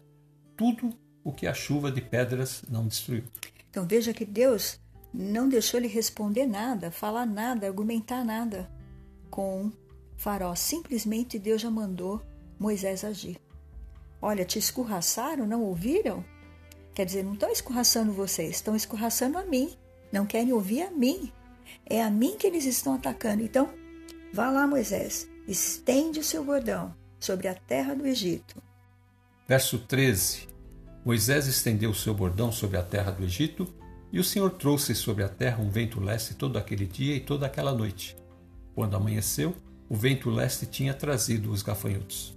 tudo 0.56 0.92
o 1.24 1.32
que 1.32 1.48
a 1.48 1.54
chuva 1.54 1.92
de 1.92 2.00
pedras 2.00 2.64
não 2.70 2.88
destruiu. 2.88 3.24
Então 3.72 3.88
veja 3.88 4.14
que 4.14 4.24
Deus 4.24 4.80
não 5.12 5.50
deixou 5.50 5.80
ele 5.80 5.88
responder 5.88 6.46
nada, 6.46 6.92
falar 6.92 7.26
nada, 7.26 7.66
argumentar 7.66 8.24
nada 8.24 8.70
com 9.32 9.72
Faraó. 10.16 10.54
Simplesmente 10.54 11.40
Deus 11.40 11.60
já 11.60 11.72
mandou 11.72 12.22
Moisés 12.60 13.04
agir. 13.04 13.42
Olha, 14.22 14.46
te 14.46 14.60
escorraçaram, 14.60 15.48
não 15.48 15.64
ouviram? 15.64 16.24
Quer 16.96 17.06
dizer, 17.06 17.24
não 17.26 17.34
estão 17.34 17.52
escorraçando 17.52 18.14
vocês, 18.14 18.56
estão 18.56 18.74
escorraçando 18.74 19.38
a 19.38 19.46
mim. 19.46 19.70
Não 20.14 20.26
querem 20.26 20.54
ouvir 20.54 20.84
a 20.84 20.92
mim. 20.92 21.30
É 21.86 22.02
a 22.02 22.10
mim 22.10 22.38
que 22.40 22.48
eles 22.48 22.64
estão 22.64 22.96
atacando. 22.96 23.44
Então, 23.44 23.70
vá 24.34 24.50
lá, 24.50 24.66
Moisés, 24.66 25.28
estende 25.46 26.22
o 26.22 26.24
seu 26.24 26.42
bordão 26.42 26.96
sobre 27.20 27.50
a 27.50 27.54
terra 27.54 27.94
do 27.94 28.08
Egito. 28.08 28.64
Verso 29.46 29.78
13: 29.80 30.48
Moisés 31.04 31.48
estendeu 31.48 31.90
o 31.90 31.96
seu 31.96 32.14
bordão 32.14 32.50
sobre 32.50 32.78
a 32.78 32.84
terra 32.84 33.12
do 33.12 33.26
Egito, 33.26 33.68
e 34.10 34.18
o 34.18 34.24
Senhor 34.24 34.52
trouxe 34.52 34.96
sobre 34.96 35.24
a 35.24 35.30
terra 35.30 35.62
um 35.62 35.70
vento 35.70 36.00
leste 36.00 36.34
todo 36.34 36.58
aquele 36.58 36.86
dia 36.86 37.14
e 37.14 37.20
toda 37.20 37.46
aquela 37.46 37.74
noite. 37.74 38.16
Quando 38.74 38.96
amanheceu, 38.96 39.54
o 39.90 39.96
vento 39.96 40.30
leste 40.30 40.66
tinha 40.66 40.94
trazido 40.94 41.52
os 41.52 41.62
gafanhotos. 41.62 42.35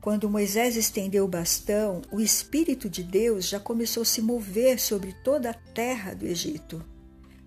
Quando 0.00 0.30
Moisés 0.30 0.76
estendeu 0.76 1.26
o 1.26 1.28
bastão, 1.28 2.00
o 2.10 2.20
Espírito 2.20 2.88
de 2.88 3.02
Deus 3.02 3.46
já 3.46 3.60
começou 3.60 4.02
a 4.02 4.06
se 4.06 4.22
mover 4.22 4.80
sobre 4.80 5.12
toda 5.22 5.50
a 5.50 5.54
terra 5.54 6.14
do 6.14 6.26
Egito, 6.26 6.82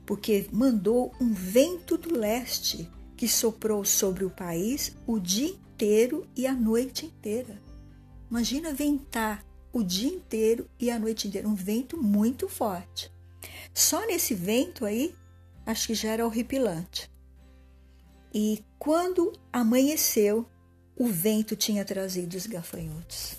porque 0.05 0.47
mandou 0.51 1.11
um 1.19 1.33
vento 1.33 1.97
do 1.97 2.15
leste 2.15 2.87
que 3.17 3.27
soprou 3.27 3.83
sobre 3.83 4.23
o 4.23 4.29
país 4.29 4.95
o 5.07 5.19
dia 5.19 5.47
inteiro 5.47 6.27
e 6.35 6.45
a 6.45 6.53
noite 6.53 7.07
inteira. 7.07 7.59
Imagina 8.29 8.71
ventar 8.71 9.43
o 9.71 9.81
dia 9.81 10.09
inteiro 10.09 10.69
e 10.79 10.91
a 10.91 10.99
noite 10.99 11.27
inteira, 11.27 11.47
um 11.47 11.55
vento 11.55 11.97
muito 11.97 12.47
forte. 12.47 13.11
Só 13.73 14.05
nesse 14.05 14.35
vento 14.35 14.85
aí, 14.85 15.15
acho 15.65 15.87
que 15.87 15.95
já 15.95 16.09
era 16.09 16.25
horripilante. 16.25 17.09
E 18.31 18.63
quando 18.77 19.33
amanheceu, 19.51 20.47
o 20.95 21.07
vento 21.07 21.55
tinha 21.55 21.83
trazido 21.83 22.35
os 22.35 22.45
gafanhotos. 22.45 23.35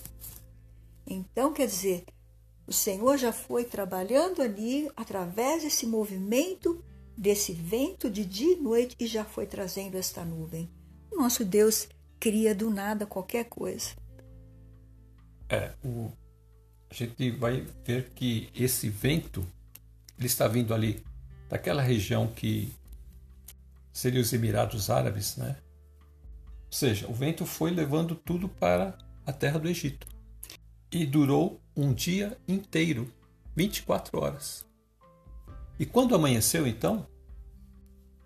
Então, 1.06 1.52
quer 1.52 1.66
dizer, 1.66 2.04
o 2.66 2.72
Senhor 2.72 3.16
já 3.18 3.32
foi 3.32 3.64
trabalhando 3.64 4.40
ali 4.40 4.90
através 4.96 5.62
desse 5.62 5.86
movimento, 5.86 6.82
desse 7.16 7.52
vento 7.52 8.10
de 8.10 8.24
dia 8.24 8.54
e 8.54 8.60
noite 8.60 8.96
e 8.98 9.06
já 9.06 9.24
foi 9.24 9.46
trazendo 9.46 9.96
esta 9.96 10.24
nuvem. 10.24 10.70
O 11.12 11.16
nosso 11.16 11.44
Deus 11.44 11.88
cria 12.18 12.54
do 12.54 12.70
nada 12.70 13.06
qualquer 13.06 13.44
coisa. 13.44 13.90
É, 15.48 15.72
o, 15.84 16.10
a 16.90 16.94
gente 16.94 17.30
vai 17.32 17.66
ver 17.84 18.10
que 18.14 18.48
esse 18.54 18.88
vento 18.88 19.46
ele 20.18 20.26
está 20.26 20.48
vindo 20.48 20.72
ali 20.72 21.04
daquela 21.48 21.82
região 21.82 22.26
que 22.26 22.72
seria 23.92 24.20
os 24.20 24.32
Emirados 24.32 24.88
Árabes, 24.88 25.36
né? 25.36 25.56
Ou 26.74 26.76
seja, 26.76 27.06
o 27.08 27.14
vento 27.14 27.46
foi 27.46 27.70
levando 27.70 28.16
tudo 28.16 28.48
para 28.48 28.98
a 29.24 29.32
terra 29.32 29.60
do 29.60 29.68
Egito. 29.68 30.08
E 30.90 31.06
durou 31.06 31.60
um 31.76 31.94
dia 31.94 32.36
inteiro, 32.48 33.08
24 33.54 34.20
horas. 34.20 34.66
E 35.78 35.86
quando 35.86 36.16
amanheceu, 36.16 36.66
então, 36.66 37.06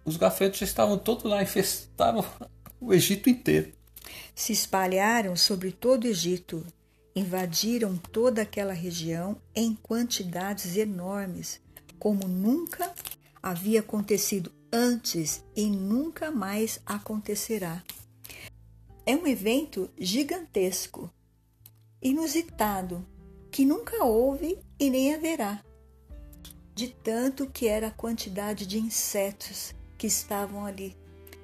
os 0.02 0.17
gafanhotos 0.17 0.61
já 0.61 0.64
estavam 0.64 0.97
todos 0.97 1.25
lá, 1.25 1.43
infestaram 1.43 2.25
o 2.81 2.95
Egito 2.95 3.28
inteiro. 3.28 3.71
Se 4.35 4.55
espalharam 4.55 5.37
sobre 5.37 5.71
todo 5.71 6.05
o 6.05 6.09
Egito, 6.09 6.64
invadiram 7.14 7.99
toda 7.99 8.40
aquela 8.40 8.73
região 8.73 9.37
em 9.55 9.75
quantidades 9.75 10.75
enormes, 10.75 11.61
como 11.99 12.26
nunca 12.26 12.95
havia 13.43 13.81
acontecido 13.81 14.50
antes 14.73 15.45
e 15.55 15.67
nunca 15.67 16.31
mais 16.31 16.81
acontecerá. 16.87 17.85
É 19.09 19.17
um 19.17 19.27
evento 19.27 19.88
gigantesco. 19.99 21.11
inusitado 22.03 23.07
que 23.50 23.65
nunca 23.65 24.05
houve 24.05 24.59
e 24.79 24.91
nem 24.91 25.15
haverá, 25.15 25.65
de 26.75 26.88
tanto 26.88 27.47
que 27.47 27.67
era 27.67 27.87
a 27.87 27.91
quantidade 27.91 28.67
de 28.67 28.79
insetos 28.79 29.75
que 29.97 30.07
estavam 30.07 30.67
ali 30.67 30.95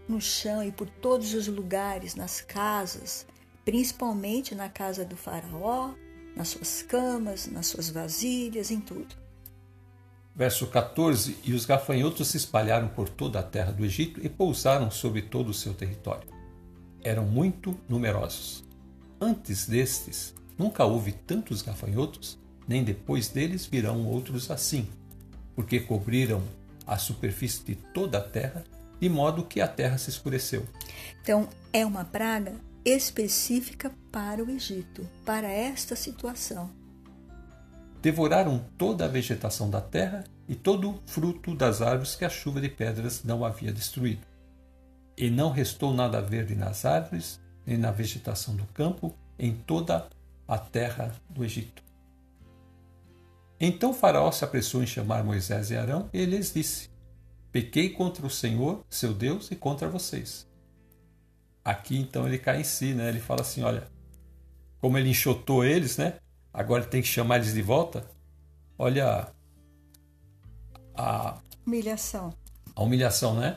no 0.07 0.21
chão 0.21 0.63
e 0.63 0.71
por 0.71 0.91
todos 0.91 1.33
os 1.33 1.49
lugares, 1.49 2.15
nas 2.15 2.43
casas, 2.43 3.27
principalmente 3.65 4.55
na 4.55 4.69
casa 4.69 5.03
do 5.03 5.17
Faraó, 5.17 5.95
nas 6.37 6.49
suas 6.49 6.83
camas, 6.83 7.47
nas 7.47 7.69
suas 7.69 7.89
vasilhas, 7.89 8.71
em 8.71 8.79
tudo. 8.79 9.17
Verso 10.35 10.67
14: 10.67 11.39
E 11.43 11.55
os 11.55 11.65
gafanhotos 11.65 12.29
se 12.29 12.37
espalharam 12.37 12.89
por 12.89 13.09
toda 13.09 13.41
a 13.41 13.43
terra 13.43 13.73
do 13.73 13.87
Egito 13.87 14.21
e 14.23 14.29
pousaram 14.29 14.91
sobre 14.91 15.23
todo 15.23 15.49
o 15.49 15.55
seu 15.55 15.73
território. 15.73 16.34
Eram 17.05 17.25
muito 17.25 17.79
numerosos. 17.89 18.65
Antes 19.21 19.67
destes, 19.69 20.35
nunca 20.59 20.85
houve 20.85 21.13
tantos 21.13 21.63
gafanhotos, 21.63 22.37
nem 22.67 22.83
depois 22.83 23.29
deles 23.29 23.67
virão 23.67 24.05
outros 24.07 24.51
assim, 24.51 24.89
porque 25.55 25.79
cobriram 25.79 26.43
a 26.85 26.99
superfície 26.99 27.65
de 27.65 27.75
toda 27.77 28.19
a 28.19 28.23
terra, 28.23 28.65
de 29.01 29.09
modo 29.09 29.45
que 29.45 29.61
a 29.61 29.69
terra 29.69 29.99
se 29.99 30.11
escureceu. 30.11 30.67
Então, 31.23 31.49
é 31.73 31.87
uma 31.87 32.05
praga 32.05 32.55
específica 32.85 33.93
para 34.11 34.43
o 34.43 34.51
Egito, 34.51 35.07
para 35.25 35.49
esta 35.49 35.95
situação 35.95 36.71
devoraram 38.05 38.63
toda 38.77 39.07
a 39.07 39.09
vegetação 39.09 39.71
da 39.71 39.81
terra 39.81 40.25
e 40.47 40.55
todo 40.55 40.91
o 40.91 41.01
fruto 41.07 41.55
das 41.55 41.81
árvores 41.81 42.15
que 42.15 42.27
a 42.27 42.29
chuva 42.29 42.61
de 42.61 42.69
pedras 42.69 43.25
não 43.25 43.43
havia 43.43 43.73
destruído. 43.73 44.21
E 45.17 45.31
não 45.31 45.51
restou 45.51 45.93
nada 45.93 46.21
verde 46.21 46.55
nas 46.55 46.85
árvores, 46.85 47.41
nem 47.65 47.79
na 47.79 47.91
vegetação 47.91 48.57
do 48.57 48.67
campo, 48.67 49.15
em 49.39 49.55
toda 49.55 50.09
a 50.47 50.59
terra 50.59 51.15
do 51.31 51.45
Egito. 51.45 51.83
Então 53.61 53.95
Faraó 53.95 54.31
se 54.31 54.45
apressou 54.45 54.83
em 54.83 54.87
chamar 54.87 55.25
Moisés 55.25 55.71
e 55.71 55.77
Arão, 55.77 56.11
e 56.13 56.25
lhes 56.25 56.53
disse: 56.53 56.91
Pequei 57.53 57.91
contra 57.91 58.27
o 58.27 58.31
Senhor, 58.31 58.85
seu 58.91 59.15
Deus, 59.15 59.51
e 59.51 59.57
contra 59.57 59.89
vocês. 59.89 60.47
Aqui 61.65 61.97
então 61.97 62.27
ele 62.27 62.39
cai 62.39 62.61
em 62.61 62.65
si, 62.65 62.93
né? 62.93 63.09
Ele 63.09 63.21
fala 63.21 63.41
assim: 63.41 63.63
olha, 63.63 63.87
como 64.81 64.99
ele 64.99 65.09
enxotou 65.09 65.65
eles, 65.65 65.97
né? 65.97 66.19
agora 66.55 66.85
tem 66.85 67.03
que 67.03 67.09
chamar 67.09 67.37
eles 67.37 67.53
de 67.53 67.61
volta. 67.61 68.09
Olha 68.79 69.29
a 70.95 71.41
humilhação. 71.67 72.33
A 72.77 72.83
humilhação, 72.83 73.35
né? 73.35 73.57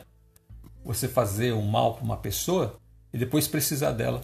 Você 0.84 1.08
fazer 1.08 1.52
o 1.52 1.62
mal 1.62 1.94
para 1.94 2.04
uma 2.04 2.16
pessoa 2.16 2.78
e 3.12 3.18
depois 3.18 3.48
precisar 3.48 3.92
dela. 3.92 4.22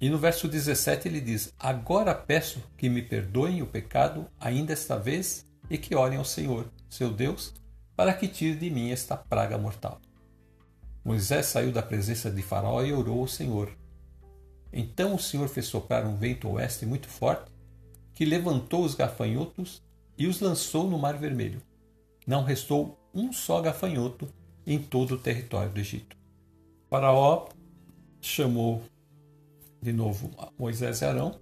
E 0.00 0.08
no 0.08 0.18
verso 0.18 0.48
17 0.48 1.08
ele 1.08 1.20
diz: 1.20 1.52
Agora 1.58 2.14
peço 2.14 2.62
que 2.76 2.88
me 2.88 3.02
perdoem 3.02 3.60
o 3.60 3.66
pecado 3.66 4.26
ainda 4.40 4.72
esta 4.72 4.96
vez 4.98 5.44
e 5.68 5.76
que 5.76 5.94
orem 5.94 6.18
ao 6.18 6.24
Senhor, 6.24 6.70
seu 6.88 7.12
Deus, 7.12 7.54
para 7.94 8.14
que 8.14 8.26
tire 8.26 8.58
de 8.58 8.70
mim 8.70 8.90
esta 8.90 9.16
praga 9.16 9.58
mortal. 9.58 10.00
Moisés 11.04 11.46
saiu 11.46 11.70
da 11.70 11.82
presença 11.82 12.30
de 12.30 12.42
Faraó 12.42 12.82
e 12.82 12.92
orou 12.92 13.20
ao 13.20 13.28
Senhor. 13.28 13.70
Então 14.72 15.14
o 15.14 15.18
Senhor 15.18 15.48
fez 15.48 15.66
soprar 15.66 16.06
um 16.06 16.16
vento 16.16 16.48
oeste 16.48 16.86
muito 16.86 17.08
forte, 17.08 17.50
que 18.14 18.24
levantou 18.24 18.84
os 18.84 18.94
gafanhotos 18.94 19.82
e 20.16 20.26
os 20.26 20.40
lançou 20.40 20.88
no 20.88 20.98
Mar 20.98 21.16
Vermelho. 21.16 21.62
Não 22.26 22.44
restou 22.44 22.98
um 23.14 23.32
só 23.32 23.60
gafanhoto 23.60 24.28
em 24.72 24.78
todo 24.78 25.16
o 25.16 25.18
território 25.18 25.72
do 25.72 25.80
Egito. 25.80 26.16
Faraó 26.88 27.48
chamou 28.20 28.84
de 29.82 29.92
novo 29.92 30.30
Moisés 30.56 31.00
e 31.00 31.04
Arão, 31.04 31.40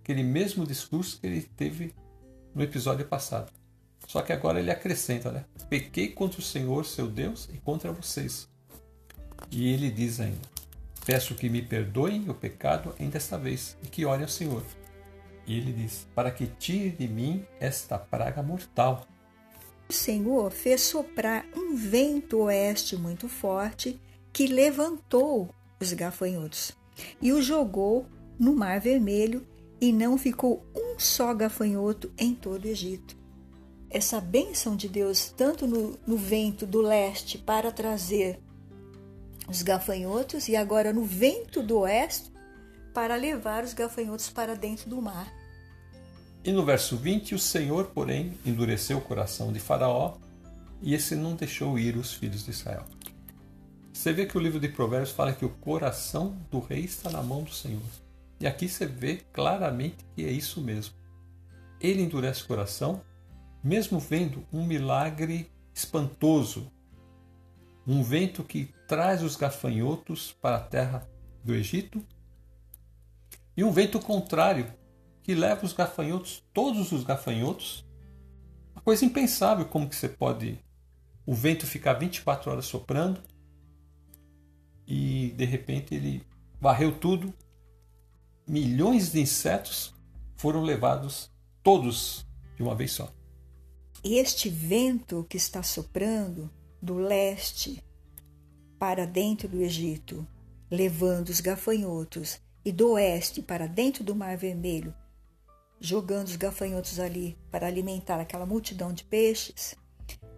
aquele 0.00 0.22
mesmo 0.22 0.64
discurso 0.64 1.20
que 1.20 1.26
ele 1.26 1.42
teve 1.42 1.92
no 2.54 2.62
episódio 2.62 3.04
passado. 3.04 3.50
Só 4.06 4.22
que 4.22 4.32
agora 4.32 4.60
ele 4.60 4.70
acrescenta, 4.70 5.32
né? 5.32 5.44
Pequei 5.68 6.08
contra 6.08 6.38
o 6.38 6.42
Senhor, 6.42 6.84
seu 6.84 7.08
Deus, 7.08 7.48
e 7.52 7.56
contra 7.58 7.90
vocês. 7.90 8.48
E 9.50 9.72
ele 9.72 9.90
diz 9.90 10.20
ainda: 10.20 10.48
Peço 11.04 11.34
que 11.34 11.48
me 11.48 11.62
perdoem 11.62 12.30
o 12.30 12.34
pecado 12.34 12.94
em 13.00 13.08
desta 13.08 13.36
vez 13.36 13.76
e 13.82 13.88
que 13.88 14.04
olhem 14.04 14.22
ao 14.22 14.28
Senhor. 14.28 14.62
E 15.46 15.56
ele 15.56 15.72
diz: 15.72 16.06
Para 16.14 16.30
que 16.30 16.46
tire 16.46 16.90
de 16.90 17.08
mim 17.08 17.44
esta 17.58 17.98
praga 17.98 18.40
mortal. 18.40 19.04
O 19.88 19.92
Senhor 19.92 20.50
fez 20.50 20.80
soprar 20.80 21.46
um 21.56 21.74
vento 21.76 22.38
oeste 22.38 22.96
muito 22.96 23.28
forte 23.28 24.00
que 24.32 24.46
levantou 24.46 25.48
os 25.80 25.92
gafanhotos 25.92 26.72
e 27.20 27.32
o 27.32 27.42
jogou 27.42 28.06
no 28.38 28.54
Mar 28.54 28.80
Vermelho 28.80 29.46
e 29.80 29.92
não 29.92 30.16
ficou 30.16 30.64
um 30.74 30.98
só 30.98 31.34
gafanhoto 31.34 32.12
em 32.16 32.34
todo 32.34 32.64
o 32.64 32.68
Egito. 32.68 33.16
Essa 33.90 34.20
bênção 34.20 34.74
de 34.74 34.88
Deus, 34.88 35.32
tanto 35.36 35.66
no, 35.66 35.98
no 36.06 36.16
vento 36.16 36.66
do 36.66 36.80
leste 36.80 37.38
para 37.38 37.70
trazer 37.70 38.40
os 39.48 39.62
gafanhotos 39.62 40.48
e 40.48 40.56
agora 40.56 40.92
no 40.92 41.04
vento 41.04 41.62
do 41.62 41.80
oeste 41.80 42.32
para 42.92 43.14
levar 43.16 43.62
os 43.62 43.74
gafanhotos 43.74 44.30
para 44.30 44.56
dentro 44.56 44.88
do 44.88 45.00
mar. 45.00 45.32
E 46.44 46.52
no 46.52 46.64
verso 46.64 46.96
20, 46.96 47.34
o 47.34 47.38
Senhor, 47.38 47.86
porém, 47.86 48.34
endureceu 48.44 48.98
o 48.98 49.00
coração 49.00 49.52
de 49.52 49.58
Faraó 49.58 50.16
e 50.82 50.94
esse 50.94 51.16
não 51.16 51.34
deixou 51.34 51.78
ir 51.78 51.96
os 51.96 52.12
filhos 52.12 52.44
de 52.44 52.50
Israel. 52.50 52.84
Você 53.92 54.12
vê 54.12 54.26
que 54.26 54.36
o 54.36 54.40
livro 54.40 54.60
de 54.60 54.68
Provérbios 54.68 55.10
fala 55.10 55.32
que 55.32 55.44
o 55.44 55.48
coração 55.48 56.36
do 56.50 56.60
rei 56.60 56.80
está 56.80 57.10
na 57.10 57.22
mão 57.22 57.42
do 57.42 57.52
Senhor. 57.52 57.80
E 58.38 58.46
aqui 58.46 58.68
você 58.68 58.84
vê 58.86 59.22
claramente 59.32 60.04
que 60.14 60.24
é 60.24 60.30
isso 60.30 60.60
mesmo. 60.60 60.94
Ele 61.80 62.02
endurece 62.02 62.42
o 62.42 62.46
coração, 62.46 63.00
mesmo 63.62 63.98
vendo 63.98 64.44
um 64.52 64.66
milagre 64.66 65.50
espantoso 65.74 66.70
um 67.86 68.02
vento 68.02 68.42
que 68.42 68.72
traz 68.88 69.22
os 69.22 69.36
gafanhotos 69.36 70.32
para 70.32 70.56
a 70.56 70.60
terra 70.60 71.06
do 71.42 71.54
Egito, 71.54 72.04
e 73.56 73.62
um 73.62 73.70
vento 73.70 74.00
contrário 74.00 74.66
que 75.24 75.34
leva 75.34 75.64
os 75.64 75.72
gafanhotos, 75.72 76.44
todos 76.52 76.92
os 76.92 77.02
gafanhotos. 77.02 77.82
Uma 78.74 78.82
coisa 78.82 79.06
impensável 79.06 79.64
como 79.64 79.88
que 79.88 79.96
você 79.96 80.08
pode 80.08 80.62
o 81.24 81.34
vento 81.34 81.66
ficar 81.66 81.94
24 81.94 82.50
horas 82.50 82.66
soprando 82.66 83.22
e 84.86 85.32
de 85.34 85.46
repente 85.46 85.94
ele 85.94 86.22
varreu 86.60 86.92
tudo. 86.92 87.32
Milhões 88.46 89.12
de 89.12 89.20
insetos 89.20 89.94
foram 90.36 90.62
levados 90.62 91.32
todos 91.62 92.26
de 92.54 92.62
uma 92.62 92.74
vez 92.74 92.92
só. 92.92 93.10
Este 94.04 94.50
vento 94.50 95.24
que 95.26 95.38
está 95.38 95.62
soprando 95.62 96.50
do 96.82 96.96
leste 96.96 97.82
para 98.78 99.06
dentro 99.06 99.48
do 99.48 99.62
Egito, 99.62 100.28
levando 100.70 101.30
os 101.30 101.40
gafanhotos, 101.40 102.38
e 102.62 102.70
do 102.70 102.92
oeste 102.92 103.40
para 103.40 103.66
dentro 103.66 104.04
do 104.04 104.14
Mar 104.14 104.36
Vermelho, 104.36 104.94
jogando 105.84 106.28
os 106.28 106.36
gafanhotos 106.36 106.98
ali 106.98 107.36
para 107.50 107.66
alimentar 107.66 108.18
aquela 108.18 108.46
multidão 108.46 108.90
de 108.90 109.04
peixes, 109.04 109.76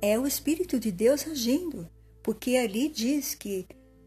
é 0.03 0.19
o 0.19 0.27
Espírito 0.27 0.79
de 0.81 0.91
Deus 0.91 1.27
agindo, 1.27 1.89
porque 2.21 2.57
ali 2.57 2.89
diz 2.89 3.35
que 3.35 3.65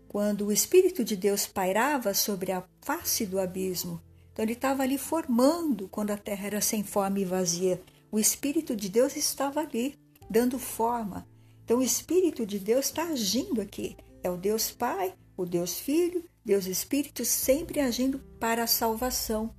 quando 0.09 0.47
o 0.47 0.51
Espírito 0.51 1.01
de 1.01 1.15
Deus 1.15 1.47
pairava 1.47 2.13
sobre 2.13 2.51
a 2.51 2.63
face 2.81 3.25
do 3.25 3.39
abismo, 3.39 4.01
então 4.33 4.43
ele 4.43 4.51
estava 4.51 4.83
ali 4.83 4.97
formando 4.97 5.87
quando 5.87 6.11
a 6.11 6.17
terra 6.17 6.47
era 6.47 6.61
sem 6.61 6.83
forma 6.83 7.19
e 7.19 7.25
vazia. 7.25 7.81
O 8.11 8.19
Espírito 8.19 8.75
de 8.75 8.89
Deus 8.89 9.15
estava 9.15 9.61
ali, 9.61 9.97
dando 10.29 10.59
forma, 10.59 11.25
então 11.63 11.77
o 11.77 11.83
Espírito 11.83 12.45
de 12.45 12.59
Deus 12.59 12.87
está 12.87 13.03
agindo 13.03 13.61
aqui. 13.61 13.95
É 14.21 14.29
o 14.29 14.35
Deus 14.35 14.71
Pai, 14.71 15.13
o 15.37 15.45
Deus 15.45 15.79
Filho, 15.79 16.21
Deus 16.43 16.65
Espírito 16.65 17.23
sempre 17.23 17.79
agindo 17.79 18.19
para 18.39 18.63
a 18.63 18.67
salvação 18.67 19.55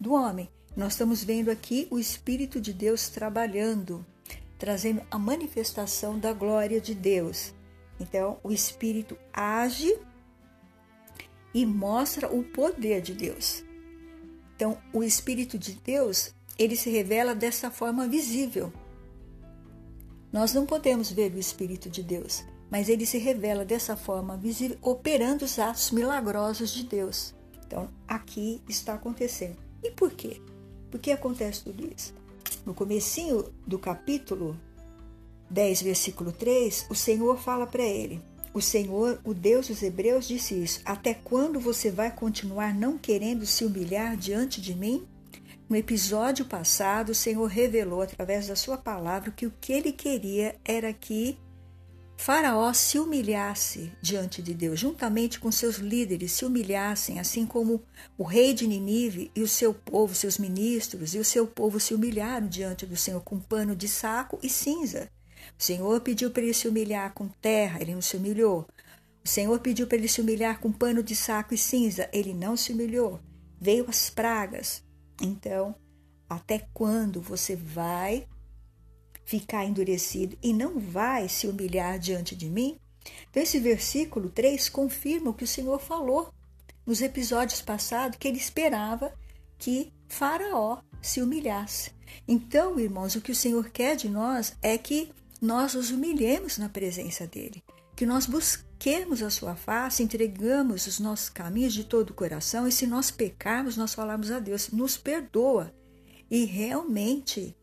do 0.00 0.12
homem. 0.12 0.50
Nós 0.76 0.92
estamos 0.92 1.24
vendo 1.24 1.50
aqui 1.50 1.88
o 1.90 1.98
Espírito 1.98 2.60
de 2.60 2.70
Deus 2.70 3.08
trabalhando, 3.08 4.04
trazendo 4.58 5.00
a 5.10 5.18
manifestação 5.18 6.18
da 6.18 6.34
glória 6.34 6.78
de 6.78 6.94
Deus. 6.94 7.54
Então, 7.98 8.38
o 8.44 8.52
Espírito 8.52 9.16
age 9.32 9.98
e 11.54 11.64
mostra 11.64 12.30
o 12.30 12.44
poder 12.44 13.00
de 13.00 13.14
Deus. 13.14 13.64
Então, 14.54 14.76
o 14.92 15.02
Espírito 15.02 15.58
de 15.58 15.72
Deus, 15.72 16.34
ele 16.58 16.76
se 16.76 16.90
revela 16.90 17.34
dessa 17.34 17.70
forma 17.70 18.06
visível. 18.06 18.70
Nós 20.30 20.52
não 20.52 20.66
podemos 20.66 21.10
ver 21.10 21.32
o 21.32 21.38
Espírito 21.38 21.88
de 21.88 22.02
Deus, 22.02 22.44
mas 22.70 22.90
ele 22.90 23.06
se 23.06 23.16
revela 23.16 23.64
dessa 23.64 23.96
forma 23.96 24.36
visível, 24.36 24.76
operando 24.82 25.46
os 25.46 25.58
atos 25.58 25.90
milagrosos 25.90 26.68
de 26.68 26.82
Deus. 26.82 27.34
Então, 27.66 27.88
aqui 28.06 28.60
está 28.68 28.92
acontecendo. 28.92 29.56
E 29.82 29.90
por 29.90 30.12
quê? 30.12 30.38
Por 30.96 31.00
que 31.02 31.12
acontece 31.12 31.62
tudo 31.62 31.86
isso? 31.94 32.14
No 32.64 32.72
comecinho 32.72 33.52
do 33.66 33.78
capítulo 33.78 34.58
10, 35.50 35.82
versículo 35.82 36.32
3, 36.32 36.86
o 36.88 36.94
Senhor 36.94 37.38
fala 37.38 37.66
para 37.66 37.82
ele: 37.82 38.18
o 38.54 38.62
Senhor, 38.62 39.20
o 39.22 39.34
Deus 39.34 39.68
dos 39.68 39.82
Hebreus, 39.82 40.26
disse 40.26 40.54
isso: 40.54 40.80
Até 40.86 41.12
quando 41.12 41.60
você 41.60 41.90
vai 41.90 42.10
continuar 42.10 42.74
não 42.74 42.96
querendo 42.96 43.44
se 43.44 43.62
humilhar 43.62 44.16
diante 44.16 44.58
de 44.58 44.74
mim? 44.74 45.06
No 45.68 45.76
episódio 45.76 46.46
passado, 46.46 47.10
o 47.10 47.14
Senhor 47.14 47.44
revelou 47.44 48.00
através 48.00 48.46
da 48.46 48.56
sua 48.56 48.78
palavra 48.78 49.30
que 49.30 49.44
o 49.44 49.52
que 49.60 49.74
ele 49.74 49.92
queria 49.92 50.56
era 50.64 50.94
que 50.94 51.36
Faraó 52.16 52.72
se 52.72 52.98
humilhasse 52.98 53.92
diante 54.00 54.42
de 54.42 54.54
Deus, 54.54 54.80
juntamente 54.80 55.38
com 55.38 55.52
seus 55.52 55.76
líderes 55.76 56.32
se 56.32 56.44
humilhassem, 56.44 57.20
assim 57.20 57.46
como 57.46 57.82
o 58.16 58.24
rei 58.24 58.54
de 58.54 58.66
Ninive 58.66 59.30
e 59.34 59.42
o 59.42 59.48
seu 59.48 59.72
povo, 59.72 60.14
seus 60.14 60.38
ministros 60.38 61.14
e 61.14 61.18
o 61.18 61.24
seu 61.24 61.46
povo 61.46 61.78
se 61.78 61.94
humilharam 61.94 62.48
diante 62.48 62.86
do 62.86 62.96
Senhor 62.96 63.20
com 63.20 63.38
pano 63.38 63.76
de 63.76 63.86
saco 63.86 64.38
e 64.42 64.48
cinza. 64.48 65.08
O 65.58 65.62
Senhor 65.62 66.00
pediu 66.00 66.30
para 66.30 66.42
ele 66.42 66.54
se 66.54 66.66
humilhar 66.66 67.12
com 67.12 67.28
terra, 67.28 67.80
ele 67.80 67.94
não 67.94 68.02
se 68.02 68.16
humilhou. 68.16 68.66
O 69.24 69.28
Senhor 69.28 69.58
pediu 69.60 69.86
para 69.86 69.98
ele 69.98 70.08
se 70.08 70.20
humilhar 70.20 70.58
com 70.58 70.72
pano 70.72 71.02
de 71.02 71.14
saco 71.14 71.54
e 71.54 71.58
cinza, 71.58 72.08
ele 72.12 72.32
não 72.32 72.56
se 72.56 72.72
humilhou. 72.72 73.20
Veio 73.60 73.86
as 73.88 74.10
pragas. 74.10 74.82
Então, 75.20 75.74
até 76.28 76.66
quando 76.72 77.20
você 77.20 77.54
vai 77.54 78.26
ficar 79.26 79.64
endurecido 79.66 80.38
e 80.42 80.54
não 80.54 80.78
vai 80.78 81.28
se 81.28 81.46
humilhar 81.46 81.98
diante 81.98 82.34
de 82.34 82.48
mim? 82.48 82.78
Então, 83.28 83.42
esse 83.42 83.58
versículo 83.58 84.30
3 84.30 84.68
confirma 84.70 85.30
o 85.30 85.34
que 85.34 85.44
o 85.44 85.48
Senhor 85.48 85.78
falou 85.80 86.32
nos 86.86 87.02
episódios 87.02 87.60
passados, 87.60 88.16
que 88.18 88.28
ele 88.28 88.38
esperava 88.38 89.12
que 89.58 89.92
Faraó 90.08 90.78
se 91.02 91.20
humilhasse. 91.20 91.90
Então, 92.26 92.78
irmãos, 92.78 93.14
o 93.14 93.20
que 93.20 93.32
o 93.32 93.36
Senhor 93.36 93.68
quer 93.70 93.96
de 93.96 94.08
nós 94.08 94.54
é 94.62 94.78
que 94.78 95.10
nós 95.40 95.74
nos 95.74 95.90
humilhemos 95.90 96.56
na 96.56 96.68
presença 96.68 97.26
dele, 97.26 97.62
que 97.94 98.06
nós 98.06 98.26
busquemos 98.26 99.22
a 99.22 99.30
sua 99.30 99.56
face, 99.56 100.02
entregamos 100.02 100.86
os 100.86 100.98
nossos 100.98 101.28
caminhos 101.28 101.74
de 101.74 101.84
todo 101.84 102.10
o 102.10 102.14
coração 102.14 102.66
e 102.66 102.72
se 102.72 102.86
nós 102.86 103.10
pecarmos, 103.10 103.76
nós 103.76 103.92
falamos 103.92 104.30
a 104.30 104.38
Deus, 104.38 104.70
nos 104.70 104.96
perdoa. 104.96 105.74
E 106.30 106.44
realmente 106.44 107.56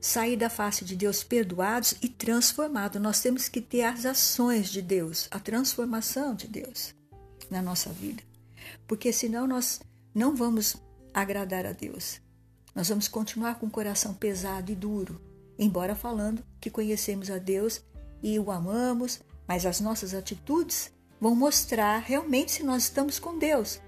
sair 0.00 0.36
da 0.36 0.48
face 0.48 0.84
de 0.84 0.96
Deus 0.96 1.22
perdoados 1.22 1.94
e 2.02 2.08
transformados. 2.08 3.00
Nós 3.00 3.20
temos 3.20 3.48
que 3.48 3.60
ter 3.60 3.82
as 3.82 4.04
ações 4.04 4.70
de 4.70 4.82
Deus, 4.82 5.28
a 5.30 5.38
transformação 5.38 6.34
de 6.34 6.46
Deus 6.46 6.94
na 7.50 7.62
nossa 7.62 7.90
vida. 7.90 8.22
Porque 8.86 9.12
senão 9.12 9.46
nós 9.46 9.80
não 10.14 10.34
vamos 10.34 10.76
agradar 11.12 11.66
a 11.66 11.72
Deus. 11.72 12.20
Nós 12.74 12.88
vamos 12.88 13.08
continuar 13.08 13.58
com 13.58 13.66
o 13.66 13.70
coração 13.70 14.14
pesado 14.14 14.70
e 14.70 14.74
duro, 14.74 15.20
embora 15.58 15.94
falando 15.94 16.44
que 16.60 16.70
conhecemos 16.70 17.30
a 17.30 17.38
Deus 17.38 17.80
e 18.22 18.38
o 18.38 18.50
amamos, 18.50 19.20
mas 19.46 19.66
as 19.66 19.80
nossas 19.80 20.14
atitudes 20.14 20.92
vão 21.20 21.34
mostrar 21.34 21.98
realmente 21.98 22.52
se 22.52 22.62
nós 22.62 22.84
estamos 22.84 23.18
com 23.18 23.38
Deus. 23.38 23.80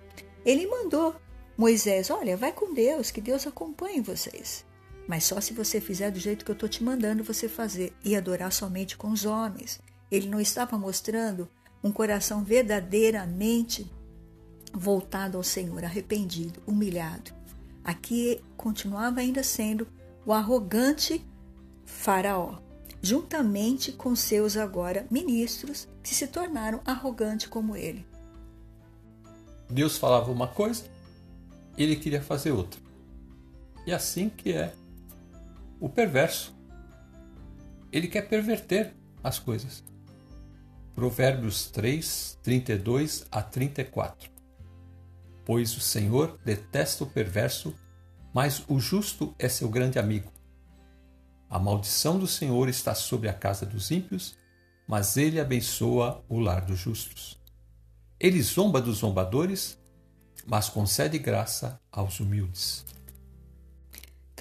Ele 0.45 0.67
mandou 0.67 1.15
Moisés: 1.57 2.11
Olha, 2.11 2.37
vai 2.37 2.53
com 2.53 2.73
Deus, 2.73 3.11
que 3.11 3.21
Deus 3.21 3.47
acompanhe 3.47 4.01
vocês. 4.01 4.65
Mas 5.11 5.25
só 5.25 5.41
se 5.41 5.53
você 5.53 5.81
fizer 5.81 6.13
do 6.13 6.21
jeito 6.21 6.45
que 6.45 6.53
eu 6.53 6.55
estou 6.55 6.69
te 6.69 6.85
mandando 6.85 7.25
você 7.25 7.49
fazer 7.49 7.93
e 8.05 8.15
adorar 8.15 8.53
somente 8.53 8.97
com 8.97 9.11
os 9.11 9.25
homens. 9.25 9.81
Ele 10.09 10.29
não 10.29 10.41
estava 10.41 10.79
mostrando 10.79 11.49
um 11.83 11.91
coração 11.91 12.45
verdadeiramente 12.45 13.91
voltado 14.73 15.37
ao 15.37 15.43
Senhor, 15.43 15.85
arrependido, 15.85 16.63
humilhado. 16.65 17.33
Aqui 17.83 18.41
continuava 18.57 19.19
ainda 19.19 19.43
sendo 19.43 19.85
o 20.25 20.33
arrogante 20.33 21.27
Faraó, 21.85 22.61
juntamente 23.03 23.91
com 23.91 24.15
seus 24.15 24.57
agora 24.57 25.09
ministros, 25.11 25.89
que 26.05 26.15
se 26.15 26.29
tornaram 26.29 26.81
arrogantes 26.85 27.49
como 27.49 27.75
ele. 27.75 28.07
Deus 29.69 29.99
falava 29.99 30.31
uma 30.31 30.47
coisa, 30.47 30.85
ele 31.77 31.97
queria 31.97 32.23
fazer 32.23 32.53
outra. 32.53 32.81
E 33.85 33.93
assim 33.93 34.29
que 34.29 34.53
é 34.53 34.73
o 35.81 35.89
perverso. 35.89 36.55
Ele 37.91 38.07
quer 38.07 38.29
perverter 38.29 38.95
as 39.25 39.39
coisas. 39.39 39.83
Provérbios 40.95 41.71
3, 41.71 42.39
32 42.43 43.27
a 43.31 43.43
34. 43.43 44.31
Pois 45.45 45.77
o 45.77 45.81
Senhor 45.81 46.39
detesta 46.45 47.03
o 47.03 47.07
perverso, 47.07 47.75
mas 48.33 48.63
o 48.69 48.79
justo 48.79 49.35
é 49.39 49.49
seu 49.49 49.69
grande 49.69 49.99
amigo. 49.99 50.31
A 51.49 51.59
maldição 51.59 52.19
do 52.19 52.27
Senhor 52.27 52.69
está 52.69 52.95
sobre 52.95 53.29
a 53.29 53.33
casa 53.33 53.67
dos 53.67 53.91
ímpios, 53.91 54.37
mas 54.87 55.17
ele 55.17 55.41
abençoa 55.41 56.23
o 56.29 56.39
lar 56.39 56.65
dos 56.65 56.79
justos. 56.79 57.41
Ele 58.21 58.41
zomba 58.43 58.81
dos 58.81 58.99
zombadores, 58.99 59.79
mas 60.47 60.69
concede 60.69 61.19
graça 61.19 61.81
aos 61.91 62.21
humildes. 62.21 62.85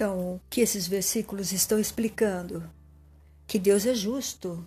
Então, 0.00 0.40
que 0.48 0.62
esses 0.62 0.88
versículos 0.88 1.52
estão 1.52 1.78
explicando? 1.78 2.64
Que 3.46 3.58
Deus 3.58 3.84
é 3.84 3.92
justo. 3.92 4.66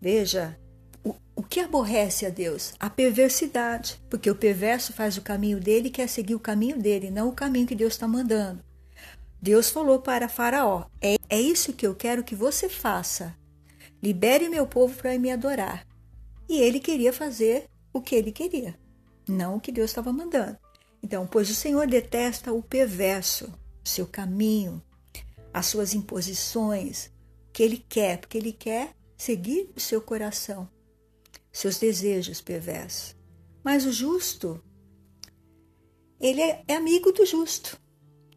Veja, 0.00 0.58
o, 1.04 1.14
o 1.36 1.42
que 1.44 1.60
aborrece 1.60 2.26
a 2.26 2.30
Deus? 2.30 2.74
A 2.80 2.90
perversidade, 2.90 4.02
porque 4.10 4.28
o 4.28 4.34
perverso 4.34 4.92
faz 4.92 5.16
o 5.16 5.22
caminho 5.22 5.60
dele 5.60 5.86
e 5.86 5.90
quer 5.92 6.08
seguir 6.08 6.34
o 6.34 6.40
caminho 6.40 6.82
dele, 6.82 7.12
não 7.12 7.28
o 7.28 7.32
caminho 7.32 7.64
que 7.68 7.76
Deus 7.76 7.92
está 7.92 8.08
mandando. 8.08 8.58
Deus 9.40 9.70
falou 9.70 10.00
para 10.00 10.28
Faraó: 10.28 10.86
é, 11.00 11.14
é 11.30 11.40
isso 11.40 11.72
que 11.72 11.86
eu 11.86 11.94
quero 11.94 12.24
que 12.24 12.34
você 12.34 12.68
faça. 12.68 13.36
Libere 14.02 14.48
meu 14.48 14.66
povo 14.66 14.96
para 14.96 15.16
me 15.16 15.30
adorar. 15.30 15.86
E 16.48 16.58
ele 16.58 16.80
queria 16.80 17.12
fazer 17.12 17.68
o 17.92 18.00
que 18.00 18.16
ele 18.16 18.32
queria, 18.32 18.76
não 19.28 19.58
o 19.58 19.60
que 19.60 19.70
Deus 19.70 19.92
estava 19.92 20.12
mandando. 20.12 20.58
Então, 21.00 21.24
pois 21.24 21.48
o 21.48 21.54
Senhor 21.54 21.86
detesta 21.86 22.52
o 22.52 22.60
perverso, 22.60 23.48
seu 23.88 24.06
caminho, 24.06 24.82
as 25.52 25.66
suas 25.66 25.94
imposições, 25.94 27.06
o 27.48 27.52
que 27.52 27.62
ele 27.62 27.84
quer, 27.88 28.18
porque 28.18 28.38
ele 28.38 28.52
quer 28.52 28.94
seguir 29.16 29.70
o 29.74 29.80
seu 29.80 30.00
coração, 30.00 30.68
seus 31.52 31.78
desejos 31.78 32.40
perversos. 32.40 33.16
Mas 33.64 33.84
o 33.84 33.92
justo, 33.92 34.62
ele 36.20 36.40
é, 36.40 36.62
é 36.68 36.74
amigo 36.74 37.12
do 37.12 37.24
justo. 37.24 37.80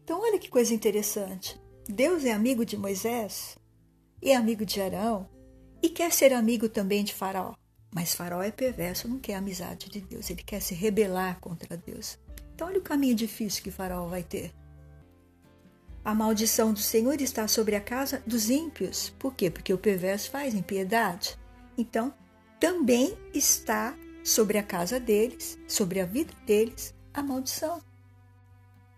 Então, 0.02 0.20
olha 0.20 0.38
que 0.38 0.48
coisa 0.48 0.74
interessante. 0.74 1.60
Deus 1.88 2.24
é 2.24 2.32
amigo 2.32 2.64
de 2.64 2.76
Moisés 2.76 3.60
é 4.22 4.34
amigo 4.34 4.66
de 4.66 4.80
Arão 4.80 5.28
e 5.82 5.88
quer 5.88 6.12
ser 6.12 6.32
amigo 6.32 6.68
também 6.68 7.02
de 7.02 7.14
Faraó. 7.14 7.54
Mas 7.92 8.14
Faraó 8.14 8.42
é 8.42 8.50
perverso, 8.50 9.08
não 9.08 9.18
quer 9.18 9.34
a 9.34 9.38
amizade 9.38 9.88
de 9.88 10.00
Deus, 10.00 10.30
ele 10.30 10.42
quer 10.42 10.60
se 10.60 10.74
rebelar 10.74 11.40
contra 11.40 11.76
Deus. 11.76 12.18
Então, 12.54 12.68
olha 12.68 12.78
o 12.78 12.82
caminho 12.82 13.14
difícil 13.14 13.62
que 13.62 13.70
Faraó 13.70 14.06
vai 14.06 14.22
ter. 14.22 14.52
A 16.02 16.14
maldição 16.14 16.72
do 16.72 16.78
Senhor 16.78 17.20
está 17.20 17.46
sobre 17.46 17.76
a 17.76 17.80
casa 17.80 18.22
dos 18.26 18.48
ímpios. 18.48 19.10
Por 19.18 19.34
quê? 19.34 19.50
Porque 19.50 19.72
o 19.72 19.78
perverso 19.78 20.30
faz 20.30 20.54
impiedade. 20.54 21.38
Então, 21.76 22.12
também 22.58 23.16
está 23.34 23.94
sobre 24.24 24.56
a 24.56 24.62
casa 24.62 24.98
deles, 24.98 25.58
sobre 25.68 26.00
a 26.00 26.06
vida 26.06 26.32
deles, 26.46 26.94
a 27.12 27.22
maldição. 27.22 27.82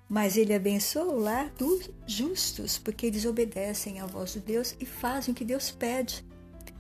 Mas 0.09 0.37
ele 0.37 0.55
abençoa 0.55 1.12
o 1.12 1.19
lar 1.19 1.49
dos 1.51 1.91
justos, 2.07 2.79
porque 2.79 3.07
eles 3.07 3.25
obedecem 3.25 3.99
à 3.99 4.07
voz 4.07 4.35
de 4.35 4.41
Deus 4.41 4.77
e 4.79 4.87
fazem 4.87 5.33
o 5.33 5.35
que 5.35 5.45
Deus 5.45 5.71
pede. 5.71 6.25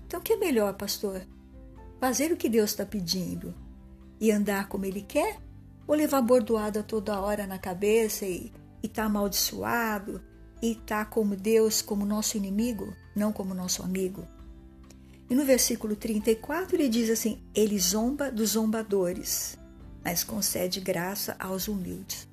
Então, 0.06 0.20
o 0.20 0.22
que 0.22 0.34
é 0.34 0.36
melhor, 0.36 0.74
pastor? 0.74 1.26
Fazer 1.98 2.30
o 2.30 2.36
que 2.36 2.48
Deus 2.48 2.70
está 2.70 2.84
pedindo 2.86 3.54
e 4.20 4.30
andar 4.30 4.68
como 4.68 4.84
ele 4.84 5.02
quer? 5.02 5.38
Ou 5.86 5.96
levar 5.96 6.22
bordoada 6.22 6.82
toda 6.82 7.20
hora 7.20 7.46
na 7.46 7.58
cabeça 7.58 8.24
e 8.24 8.52
estar 8.86 9.02
tá 9.02 9.06
amaldiçoado 9.06 10.22
e 10.60 10.72
estar 10.72 11.04
tá 11.04 11.10
como 11.10 11.36
Deus, 11.36 11.82
como 11.82 12.04
nosso 12.04 12.36
inimigo, 12.36 12.94
não 13.14 13.32
como 13.32 13.54
nosso 13.54 13.82
amigo? 13.82 14.26
E 15.28 15.34
no 15.34 15.44
versículo 15.44 15.96
34 15.96 16.76
ele 16.76 16.88
diz 16.88 17.08
assim: 17.08 17.42
Ele 17.54 17.78
zomba 17.78 18.30
dos 18.30 18.50
zombadores, 18.50 19.58
mas 20.04 20.22
concede 20.22 20.80
graça 20.80 21.36
aos 21.38 21.68
humildes. 21.68 22.28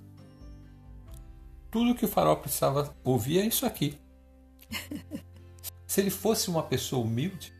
Tudo 1.71 1.95
que 1.95 2.05
o 2.05 2.09
farol 2.09 2.37
precisava 2.37 2.95
ouvir 3.03 3.39
é 3.39 3.45
isso 3.45 3.65
aqui. 3.65 3.97
Se 5.87 6.01
ele 6.01 6.09
fosse 6.09 6.49
uma 6.49 6.63
pessoa 6.63 7.05
humilde, 7.05 7.53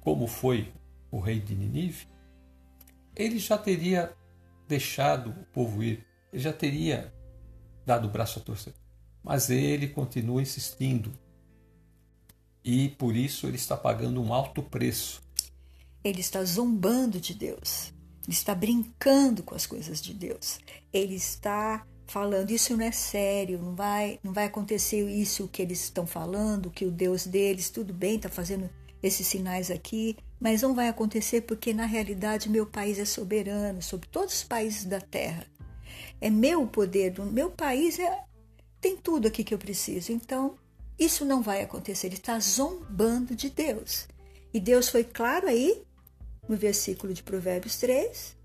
como 0.00 0.26
foi 0.26 0.72
o 1.10 1.18
rei 1.18 1.40
de 1.40 1.54
Ninive, 1.54 2.06
ele 3.16 3.38
já 3.38 3.58
teria 3.58 4.14
deixado 4.68 5.30
o 5.30 5.44
povo 5.52 5.82
ir, 5.82 6.06
ele 6.32 6.42
já 6.42 6.52
teria 6.52 7.12
dado 7.84 8.08
o 8.08 8.10
braço 8.10 8.38
a 8.38 8.42
torcer. 8.42 8.74
Mas 9.22 9.50
ele 9.50 9.88
continua 9.88 10.42
insistindo. 10.42 11.12
E 12.64 12.90
por 12.90 13.16
isso 13.16 13.46
ele 13.46 13.56
está 13.56 13.76
pagando 13.76 14.22
um 14.22 14.32
alto 14.32 14.62
preço. 14.62 15.22
Ele 16.02 16.20
está 16.20 16.42
zombando 16.44 17.20
de 17.20 17.34
Deus. 17.34 17.92
Ele 18.24 18.32
está 18.32 18.54
brincando 18.54 19.42
com 19.42 19.54
as 19.54 19.66
coisas 19.66 20.00
de 20.00 20.14
Deus. 20.14 20.58
Ele 20.92 21.14
está 21.14 21.86
falando 22.10 22.50
isso 22.50 22.76
não 22.76 22.84
é 22.84 22.90
sério, 22.90 23.58
não 23.58 23.74
vai, 23.74 24.18
não 24.22 24.32
vai 24.32 24.46
acontecer 24.46 25.08
isso 25.08 25.46
que 25.46 25.62
eles 25.62 25.84
estão 25.84 26.04
falando, 26.04 26.68
que 26.68 26.84
o 26.84 26.90
Deus 26.90 27.24
deles, 27.24 27.70
tudo 27.70 27.94
bem, 27.94 28.16
está 28.16 28.28
fazendo 28.28 28.68
esses 29.00 29.26
sinais 29.26 29.70
aqui, 29.70 30.16
mas 30.40 30.62
não 30.62 30.74
vai 30.74 30.88
acontecer 30.88 31.42
porque 31.42 31.72
na 31.72 31.86
realidade 31.86 32.50
meu 32.50 32.66
país 32.66 32.98
é 32.98 33.04
soberano 33.04 33.80
sobre 33.80 34.08
todos 34.08 34.34
os 34.34 34.42
países 34.42 34.84
da 34.84 35.00
terra. 35.00 35.46
É 36.20 36.28
meu 36.28 36.66
poder, 36.66 37.18
meu 37.32 37.50
país 37.50 37.98
é, 37.98 38.24
tem 38.80 38.96
tudo 38.96 39.28
aqui 39.28 39.42
que 39.42 39.54
eu 39.54 39.58
preciso. 39.58 40.12
Então, 40.12 40.56
isso 40.98 41.24
não 41.24 41.42
vai 41.42 41.62
acontecer. 41.62 42.08
Ele 42.08 42.16
está 42.16 42.38
zombando 42.38 43.34
de 43.34 43.48
Deus. 43.48 44.06
E 44.52 44.60
Deus 44.60 44.88
foi 44.88 45.04
claro 45.04 45.48
aí, 45.48 45.82
no 46.48 46.56
versículo 46.56 47.14
de 47.14 47.22
Provérbios 47.22 47.76
3. 47.78 48.36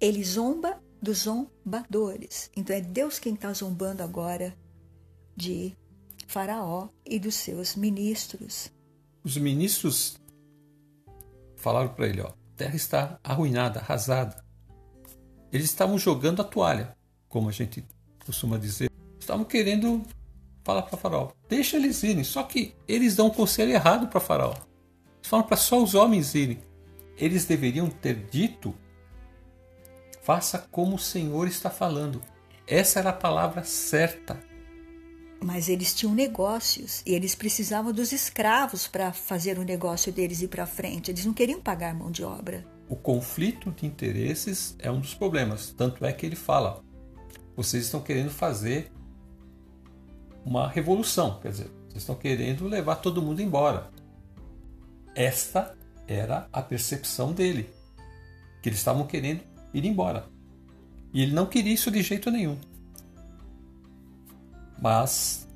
Ele 0.00 0.24
zomba 0.24 0.80
dos 1.00 1.20
zombadores. 1.20 2.50
Então 2.56 2.74
é 2.74 2.80
Deus 2.80 3.18
quem 3.18 3.34
está 3.34 3.52
zombando 3.52 4.02
agora 4.02 4.54
de 5.36 5.76
Faraó 6.26 6.88
e 7.04 7.18
dos 7.18 7.34
seus 7.34 7.74
ministros. 7.74 8.70
Os 9.24 9.36
ministros 9.36 10.18
falaram 11.56 11.94
para 11.94 12.06
ele: 12.06 12.20
ó, 12.20 12.28
a 12.28 12.34
terra 12.56 12.76
está 12.76 13.20
arruinada, 13.22 13.80
arrasada. 13.80 14.44
Eles 15.52 15.66
estavam 15.66 15.98
jogando 15.98 16.42
a 16.42 16.44
toalha, 16.44 16.96
como 17.28 17.48
a 17.48 17.52
gente 17.52 17.84
costuma 18.24 18.58
dizer. 18.58 18.90
Estavam 19.18 19.44
querendo 19.44 20.02
falar 20.64 20.82
para 20.82 20.98
Faraó: 20.98 21.30
deixa 21.48 21.76
eles 21.76 22.02
irem. 22.02 22.24
Só 22.24 22.42
que 22.42 22.74
eles 22.86 23.16
dão 23.16 23.26
um 23.26 23.30
conselho 23.30 23.72
errado 23.72 24.08
para 24.08 24.20
Faraó. 24.20 24.54
Eles 24.54 25.28
falam 25.28 25.46
para 25.46 25.56
só 25.56 25.82
os 25.82 25.94
homens 25.94 26.34
irem. 26.34 26.58
Eles 27.16 27.44
deveriam 27.44 27.88
ter 27.90 28.28
dito 28.30 28.74
Faça 30.22 30.58
como 30.70 30.96
o 30.96 30.98
Senhor 30.98 31.48
está 31.48 31.70
falando. 31.70 32.22
Essa 32.66 33.00
era 33.00 33.10
a 33.10 33.12
palavra 33.12 33.64
certa. 33.64 34.38
Mas 35.42 35.68
eles 35.68 35.94
tinham 35.94 36.14
negócios 36.14 37.02
e 37.06 37.14
eles 37.14 37.34
precisavam 37.34 37.92
dos 37.92 38.12
escravos 38.12 38.86
para 38.86 39.12
fazer 39.12 39.58
o 39.58 39.64
negócio 39.64 40.12
deles 40.12 40.42
ir 40.42 40.48
para 40.48 40.66
frente. 40.66 41.10
Eles 41.10 41.24
não 41.24 41.32
queriam 41.32 41.60
pagar 41.60 41.94
mão 41.94 42.10
de 42.10 42.22
obra. 42.22 42.66
O 42.90 42.96
conflito 42.96 43.70
de 43.70 43.86
interesses 43.86 44.74
é 44.80 44.90
um 44.90 44.98
dos 44.98 45.14
problemas. 45.14 45.72
Tanto 45.72 46.04
é 46.04 46.12
que 46.12 46.26
ele 46.26 46.34
fala: 46.34 46.82
vocês 47.54 47.84
estão 47.84 48.00
querendo 48.00 48.30
fazer 48.30 48.90
uma 50.44 50.66
revolução, 50.68 51.38
quer 51.38 51.52
dizer, 51.52 51.70
vocês 51.86 51.98
estão 52.02 52.16
querendo 52.16 52.66
levar 52.66 52.96
todo 52.96 53.22
mundo 53.22 53.40
embora. 53.40 53.88
Esta 55.14 55.78
era 56.08 56.48
a 56.52 56.60
percepção 56.60 57.32
dele, 57.32 57.70
que 58.60 58.68
eles 58.68 58.80
estavam 58.80 59.06
querendo 59.06 59.44
ir 59.72 59.84
embora. 59.84 60.28
E 61.12 61.22
ele 61.22 61.32
não 61.32 61.46
queria 61.46 61.72
isso 61.72 61.92
de 61.92 62.02
jeito 62.02 62.28
nenhum. 62.28 62.58
Mas 64.82 65.46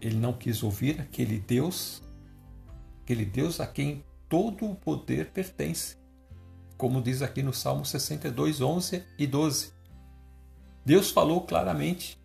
ele 0.00 0.16
não 0.16 0.32
quis 0.32 0.62
ouvir 0.62 1.00
aquele 1.00 1.40
Deus, 1.40 2.04
aquele 3.02 3.24
Deus 3.24 3.58
a 3.58 3.66
quem 3.66 4.04
todo 4.28 4.64
o 4.64 4.76
poder 4.76 5.32
pertence. 5.32 5.98
Como 6.78 7.02
diz 7.02 7.22
aqui 7.22 7.42
no 7.42 7.52
Salmo 7.52 7.84
62, 7.84 8.60
11 8.60 9.04
e 9.18 9.26
12. 9.26 9.72
Deus 10.86 11.10
falou 11.10 11.42
claramente 11.42 12.16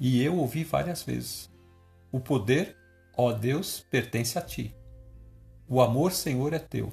e 0.00 0.20
eu 0.20 0.36
ouvi 0.36 0.64
várias 0.64 1.04
vezes: 1.04 1.48
O 2.10 2.18
poder, 2.18 2.76
ó 3.16 3.32
Deus, 3.32 3.86
pertence 3.88 4.36
a 4.36 4.42
ti. 4.42 4.74
O 5.68 5.80
amor, 5.80 6.10
Senhor, 6.10 6.52
é 6.52 6.58
teu. 6.58 6.92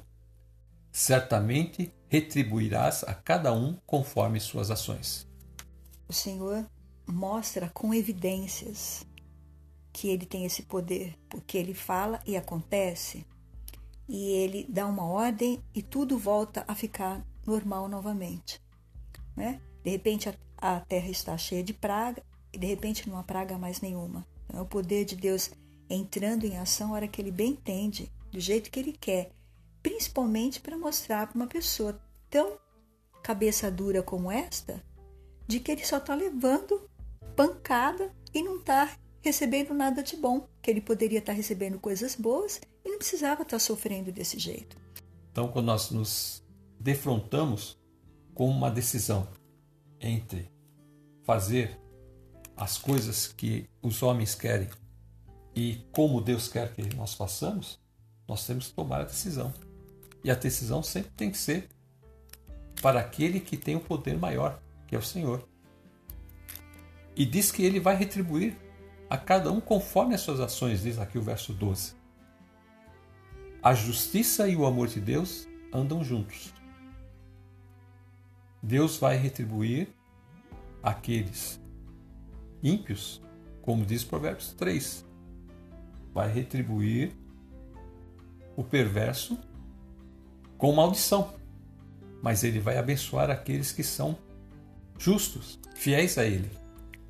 Certamente 0.92 1.92
retribuirás 2.08 3.04
a 3.04 3.16
cada 3.16 3.52
um 3.52 3.74
conforme 3.86 4.40
suas 4.40 4.70
ações. 4.70 5.28
O 6.08 6.14
Senhor 6.14 6.66
mostra 7.08 7.70
com 7.74 7.94
evidências 7.96 9.06
que 9.92 10.08
ele 10.10 10.28
tem 10.28 10.46
esse 10.46 10.62
poder, 10.62 11.18
porque 11.28 11.58
ele 11.58 11.74
fala 11.74 12.22
e 12.28 12.38
acontece, 12.38 13.26
e 14.08 14.30
ele 14.30 14.66
dá 14.70 14.86
uma 14.88 15.06
ordem 15.06 15.62
e 15.74 15.82
tudo 15.82 16.18
volta 16.18 16.64
a 16.68 16.74
ficar 16.74 17.26
normal 17.46 17.88
novamente. 17.88 18.62
Né? 19.36 19.62
De 19.84 19.92
repente 19.92 20.30
a, 20.30 20.36
a 20.58 20.80
terra 20.80 21.10
está 21.10 21.38
cheia 21.38 21.64
de 21.64 21.74
praga 21.74 22.24
e 22.54 22.58
de 22.58 22.68
repente 22.68 23.10
não 23.10 23.18
há 23.18 23.24
praga 23.24 23.58
mais 23.58 23.82
nenhuma. 23.82 24.26
Então, 24.46 24.60
é 24.60 24.64
o 24.64 24.66
poder 24.66 25.06
de 25.06 25.16
Deus 25.16 25.52
entrando 25.90 26.46
em 26.46 26.58
ação 26.58 26.90
a 26.90 26.96
hora 26.96 27.08
que 27.08 27.22
ele 27.22 27.32
bem 27.32 27.52
entende, 27.52 28.12
do 28.32 28.40
jeito 28.40 28.70
que 28.70 28.80
ele 28.80 28.94
quer, 28.94 29.32
principalmente 29.82 30.60
para 30.60 30.78
mostrar 30.78 31.28
para 31.28 31.36
uma 31.36 31.48
pessoa 31.48 32.00
tão 32.30 32.58
cabeça 33.24 33.70
dura 33.72 34.04
como 34.04 34.32
esta, 34.32 34.84
de 35.48 35.60
que 35.60 35.72
ele 35.72 35.86
só 35.86 35.98
está 35.98 36.14
levando 36.14 36.90
pancada 37.36 38.14
e 38.34 38.42
não 38.42 38.58
está 38.58 38.90
recebendo 39.22 39.74
nada 39.74 40.02
de 40.02 40.16
bom, 40.16 40.48
que 40.62 40.72
ele 40.72 40.82
poderia 40.82 41.20
estar 41.20 41.34
tá 41.34 41.38
recebendo 41.38 41.80
coisas 41.80 42.16
boas 42.16 42.60
e 42.88 42.92
não 42.92 42.98
precisava 42.98 43.44
estar 43.44 43.60
sofrendo 43.60 44.12
desse 44.14 44.40
jeito. 44.40 44.78
Então, 45.30 45.50
quando 45.50 45.66
nós 45.66 45.92
nos 45.92 46.42
defrontamos 46.80 47.78
com 48.34 48.50
uma 48.50 48.72
decisão 48.72 49.28
entre 50.00 50.50
fazer 51.24 51.78
as 52.56 52.78
coisas 52.78 53.28
que 53.28 53.70
os 53.82 54.02
homens 54.02 54.34
querem 54.34 54.70
e 55.54 55.86
como 55.92 56.22
Deus 56.22 56.48
quer 56.48 56.74
que 56.74 56.96
nós 56.96 57.14
façamos, 57.14 57.78
nós 58.28 58.48
temos 58.48 58.68
que 58.68 58.74
tomar 58.74 59.02
a 59.02 59.06
decisão. 59.06 59.54
E 60.24 60.32
a 60.32 60.36
decisão 60.36 60.82
sempre 60.82 61.12
tem 61.12 61.30
que 61.30 61.38
ser 61.38 61.68
para 62.82 63.00
aquele 63.00 63.40
que 63.40 63.58
tem 63.58 63.76
o 63.76 63.82
poder 63.82 64.18
maior, 64.18 64.62
que 64.88 64.96
é 64.96 64.98
o 64.98 65.04
Senhor. 65.04 65.48
E 67.16 67.26
diz 67.26 67.52
que 67.52 67.64
ele 67.64 67.80
vai 67.80 67.96
retribuir 67.96 68.56
a 69.10 69.18
cada 69.18 69.52
um 69.52 69.60
conforme 69.60 70.16
as 70.16 70.22
suas 70.22 70.40
ações, 70.40 70.84
diz 70.84 71.00
aqui 71.00 71.18
o 71.18 71.22
verso 71.22 71.54
12. 71.54 71.98
A 73.68 73.74
justiça 73.74 74.48
e 74.48 74.56
o 74.56 74.66
amor 74.66 74.88
de 74.88 75.02
Deus 75.02 75.46
andam 75.74 76.02
juntos. 76.02 76.54
Deus 78.64 78.96
vai 78.96 79.18
retribuir 79.18 79.90
aqueles 80.82 81.60
ímpios, 82.64 83.22
como 83.62 83.86
diz 83.86 84.06
Provérbios 84.06 84.54
3. 84.54 85.06
Vai 86.14 86.32
retribuir 86.32 87.12
o 88.56 88.64
perverso 88.64 89.38
com 90.58 90.72
maldição, 90.72 91.34
mas 92.24 92.46
ele 92.46 92.62
vai 92.62 92.78
abençoar 92.78 93.30
aqueles 93.30 93.74
que 93.74 93.84
são 93.84 94.18
justos, 94.98 95.60
fiéis 95.76 96.18
a 96.18 96.24
ele. 96.24 96.50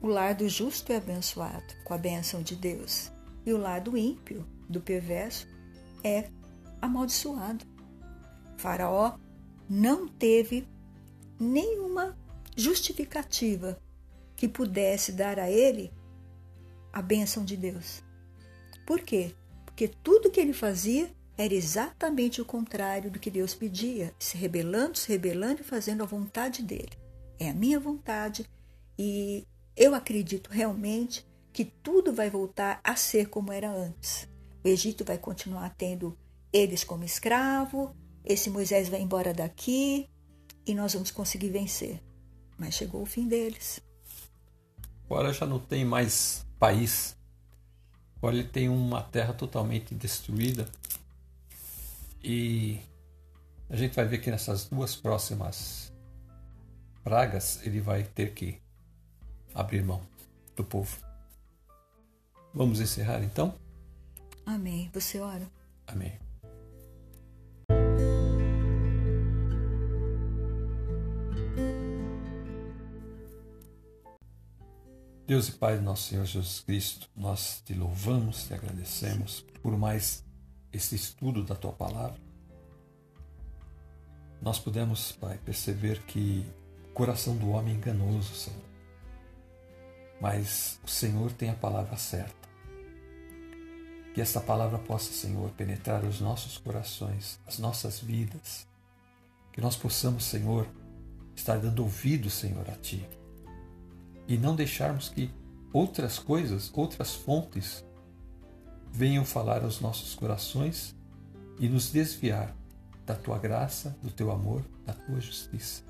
O 0.01 0.07
lar 0.07 0.33
do 0.33 0.49
justo 0.49 0.91
é 0.91 0.97
abençoado 0.97 1.75
com 1.83 1.93
a 1.93 1.99
bênção 1.99 2.41
de 2.41 2.55
Deus, 2.55 3.11
e 3.45 3.53
o 3.53 3.59
lar 3.59 3.79
do 3.79 3.95
ímpio, 3.95 4.43
do 4.67 4.81
perverso, 4.81 5.47
é 6.03 6.35
amaldiçoado. 6.81 7.65
Faraó 8.57 9.17
não 9.69 10.07
teve 10.07 10.67
nenhuma 11.39 12.17
justificativa 12.55 13.79
que 14.35 14.47
pudesse 14.47 15.11
dar 15.11 15.39
a 15.39 15.49
ele 15.49 15.91
a 16.91 17.01
bênção 17.01 17.43
de 17.43 17.55
Deus. 17.55 18.03
Por 18.85 19.01
quê? 19.01 19.35
Porque 19.65 19.87
tudo 19.87 20.31
que 20.31 20.39
ele 20.39 20.53
fazia 20.53 21.11
era 21.37 21.53
exatamente 21.53 22.41
o 22.41 22.45
contrário 22.45 23.11
do 23.11 23.19
que 23.19 23.29
Deus 23.29 23.53
pedia, 23.53 24.13
se 24.17 24.35
rebelando, 24.37 24.97
se 24.97 25.07
rebelando 25.09 25.61
e 25.61 25.65
fazendo 25.65 26.01
a 26.01 26.07
vontade 26.07 26.63
dele. 26.63 26.97
É 27.39 27.49
a 27.49 27.53
minha 27.53 27.79
vontade 27.79 28.49
e 28.97 29.45
eu 29.75 29.93
acredito 29.93 30.49
realmente 30.49 31.23
que 31.53 31.65
tudo 31.65 32.11
vai 32.11 32.29
voltar 32.29 32.79
a 32.83 32.95
ser 32.95 33.29
como 33.29 33.51
era 33.51 33.69
antes. 33.69 34.27
O 34.63 34.67
Egito 34.67 35.05
vai 35.05 35.17
continuar 35.17 35.75
tendo 35.77 36.17
eles 36.51 36.83
como 36.83 37.03
escravo, 37.03 37.95
esse 38.23 38.49
Moisés 38.49 38.89
vai 38.89 39.01
embora 39.01 39.33
daqui 39.33 40.09
e 40.65 40.73
nós 40.73 40.93
vamos 40.93 41.11
conseguir 41.11 41.49
vencer. 41.49 42.01
Mas 42.57 42.73
chegou 42.73 43.01
o 43.01 43.05
fim 43.05 43.27
deles. 43.27 43.79
Agora 45.05 45.31
já 45.31 45.45
não 45.45 45.59
tem 45.59 45.85
mais 45.85 46.45
país. 46.59 47.15
Agora 48.17 48.35
ele 48.35 48.47
tem 48.47 48.67
uma 48.67 49.01
terra 49.01 49.33
totalmente 49.33 49.93
destruída 49.93 50.67
e 52.23 52.79
a 53.69 53.75
gente 53.75 53.95
vai 53.95 54.05
ver 54.05 54.17
que 54.17 54.31
nessas 54.31 54.65
duas 54.65 54.95
próximas 54.95 55.93
pragas 57.03 57.59
ele 57.65 57.79
vai 57.79 58.03
ter 58.03 58.33
que 58.33 58.59
abrir 59.53 59.83
mão 59.83 60.01
do 60.55 60.63
povo. 60.63 60.97
Vamos 62.53 62.81
encerrar 62.81 63.23
então? 63.23 63.53
Amém. 64.45 64.89
Você 64.93 65.19
ora? 65.19 65.47
Amém. 65.85 66.26
Deus 75.27 75.49
e 75.49 75.51
Pai 75.51 75.75
do 75.75 75.83
nosso 75.83 76.07
Senhor 76.07 76.23
Jesus 76.25 76.61
Cristo, 76.61 77.09
nós 77.13 77.61
te 77.65 77.73
louvamos, 77.73 78.45
te 78.45 78.53
agradecemos 78.53 79.45
por 79.61 79.77
mais 79.77 80.23
esse 80.71 80.95
estudo 80.95 81.43
da 81.43 81.53
tua 81.53 81.73
palavra, 81.73 82.17
nós 84.41 84.57
podemos, 84.57 85.11
Pai, 85.11 85.37
perceber 85.43 86.01
que 86.03 86.49
o 86.89 86.93
coração 86.93 87.35
do 87.35 87.49
homem 87.49 87.73
é 87.73 87.75
enganoso, 87.77 88.33
Senhor. 88.35 88.63
Mas 90.21 90.79
o 90.85 90.89
Senhor 90.89 91.29
tem 91.33 91.49
a 91.49 91.55
palavra 91.55 91.97
certa. 91.97 92.47
Que 94.13 94.21
essa 94.21 94.39
palavra 94.39 94.79
possa, 94.79 95.11
Senhor, 95.11 95.51
penetrar 95.51 96.05
os 96.05 96.21
nossos 96.21 96.57
corações, 96.57 97.37
as 97.45 97.59
nossas 97.59 97.99
vidas. 97.99 98.65
Que 99.51 99.59
nós 99.59 99.75
possamos, 99.75 100.23
Senhor, 100.23 100.65
estar 101.35 101.59
dando 101.59 101.83
ouvido, 101.83 102.29
Senhor, 102.29 102.65
a 102.69 102.75
Ti. 102.75 103.05
E 104.27 104.37
não 104.37 104.55
deixarmos 104.55 105.09
que 105.09 105.31
outras 105.71 106.19
coisas, 106.19 106.71
outras 106.73 107.13
fontes, 107.13 107.85
venham 108.91 109.23
falar 109.23 109.63
aos 109.63 109.79
nossos 109.79 110.15
corações 110.15 110.95
e 111.59 111.69
nos 111.69 111.91
desviar 111.91 112.55
da 113.05 113.15
Tua 113.15 113.37
graça, 113.37 113.97
do 114.01 114.11
Teu 114.11 114.31
amor, 114.31 114.65
da 114.85 114.93
Tua 114.93 115.19
justiça. 115.21 115.83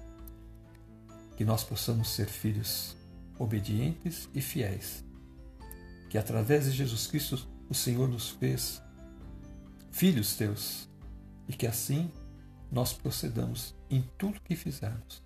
Que 1.36 1.46
nós 1.46 1.64
possamos 1.64 2.10
ser 2.10 2.28
filhos 2.28 2.96
obedientes 3.40 4.30
e 4.34 4.42
fiéis. 4.42 5.04
Que 6.10 6.18
através 6.18 6.66
de 6.66 6.72
Jesus 6.72 7.08
Cristo 7.08 7.48
o 7.70 7.74
Senhor 7.74 8.08
nos 8.08 8.30
fez 8.30 8.82
filhos 9.92 10.36
teus 10.36 10.88
e 11.48 11.54
que 11.54 11.66
assim 11.66 12.12
nós 12.72 12.94
procedamos 12.94 13.76
em 13.90 14.04
tudo 14.18 14.42
que 14.42 14.56
fizermos. 14.56 15.24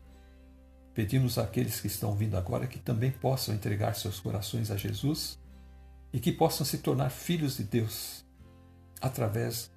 Pedimos 0.94 1.38
àqueles 1.38 1.80
que 1.80 1.88
estão 1.88 2.14
vindo 2.16 2.36
agora 2.36 2.68
que 2.68 2.80
também 2.80 3.12
possam 3.12 3.56
entregar 3.56 3.96
seus 3.96 4.20
corações 4.20 4.70
a 4.70 4.76
Jesus 4.76 5.40
e 6.12 6.20
que 6.20 6.32
possam 6.32 6.66
se 6.66 6.80
tornar 6.80 7.10
filhos 7.10 7.58
de 7.58 7.64
Deus 7.64 8.26
através 9.00 9.72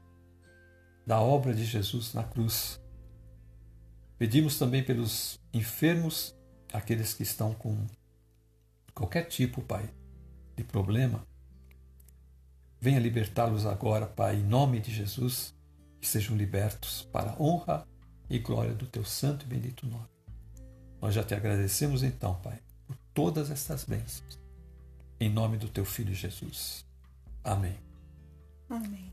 da 1.07 1.20
obra 1.20 1.55
de 1.55 1.64
Jesus 1.64 2.12
na 2.14 2.24
cruz. 2.24 2.81
Pedimos 4.18 4.59
também 4.59 4.83
pelos 4.83 5.38
enfermos, 5.53 6.35
aqueles 6.72 7.14
que 7.14 7.22
estão 7.22 7.55
com 7.55 7.87
qualquer 8.92 9.24
tipo, 9.24 9.62
Pai, 9.62 9.88
de 10.57 10.64
problema. 10.64 11.24
Venha 12.81 12.98
libertá-los 12.98 13.66
agora, 13.66 14.07
Pai, 14.07 14.37
em 14.37 14.42
nome 14.42 14.81
de 14.81 14.92
Jesus, 14.92 15.55
que 16.00 16.07
sejam 16.07 16.37
libertos 16.37 17.09
para 17.12 17.33
a 17.33 17.42
honra 17.42 17.87
e 18.29 18.38
glória 18.38 18.74
do 18.74 18.87
teu 18.87 19.05
santo 19.05 19.44
e 19.44 19.48
bendito 19.48 19.87
nome. 19.87 20.13
Nós 21.05 21.12
já 21.12 21.23
te 21.23 21.35
agradecemos 21.35 22.03
então, 22.03 22.35
Pai, 22.37 22.59
por 22.87 22.97
todas 23.12 23.51
estas 23.51 23.85
bênçãos. 23.85 24.40
Em 25.21 25.29
nome 25.29 25.59
do 25.59 25.69
teu 25.69 25.85
filho 25.85 26.14
Jesus. 26.14 26.83
Amém. 27.45 27.79
Amém. 28.71 29.12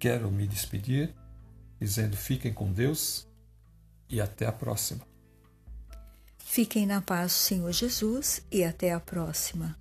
Quero 0.00 0.32
me 0.32 0.48
despedir 0.48 1.14
dizendo: 1.78 2.16
fiquem 2.16 2.52
com 2.52 2.72
Deus 2.72 3.24
e 4.08 4.20
até 4.20 4.44
a 4.44 4.50
próxima. 4.50 5.06
Fiquem 6.38 6.86
na 6.86 7.00
paz 7.00 7.30
Senhor 7.30 7.70
Jesus 7.70 8.44
e 8.50 8.64
até 8.64 8.92
a 8.92 8.98
próxima. 8.98 9.78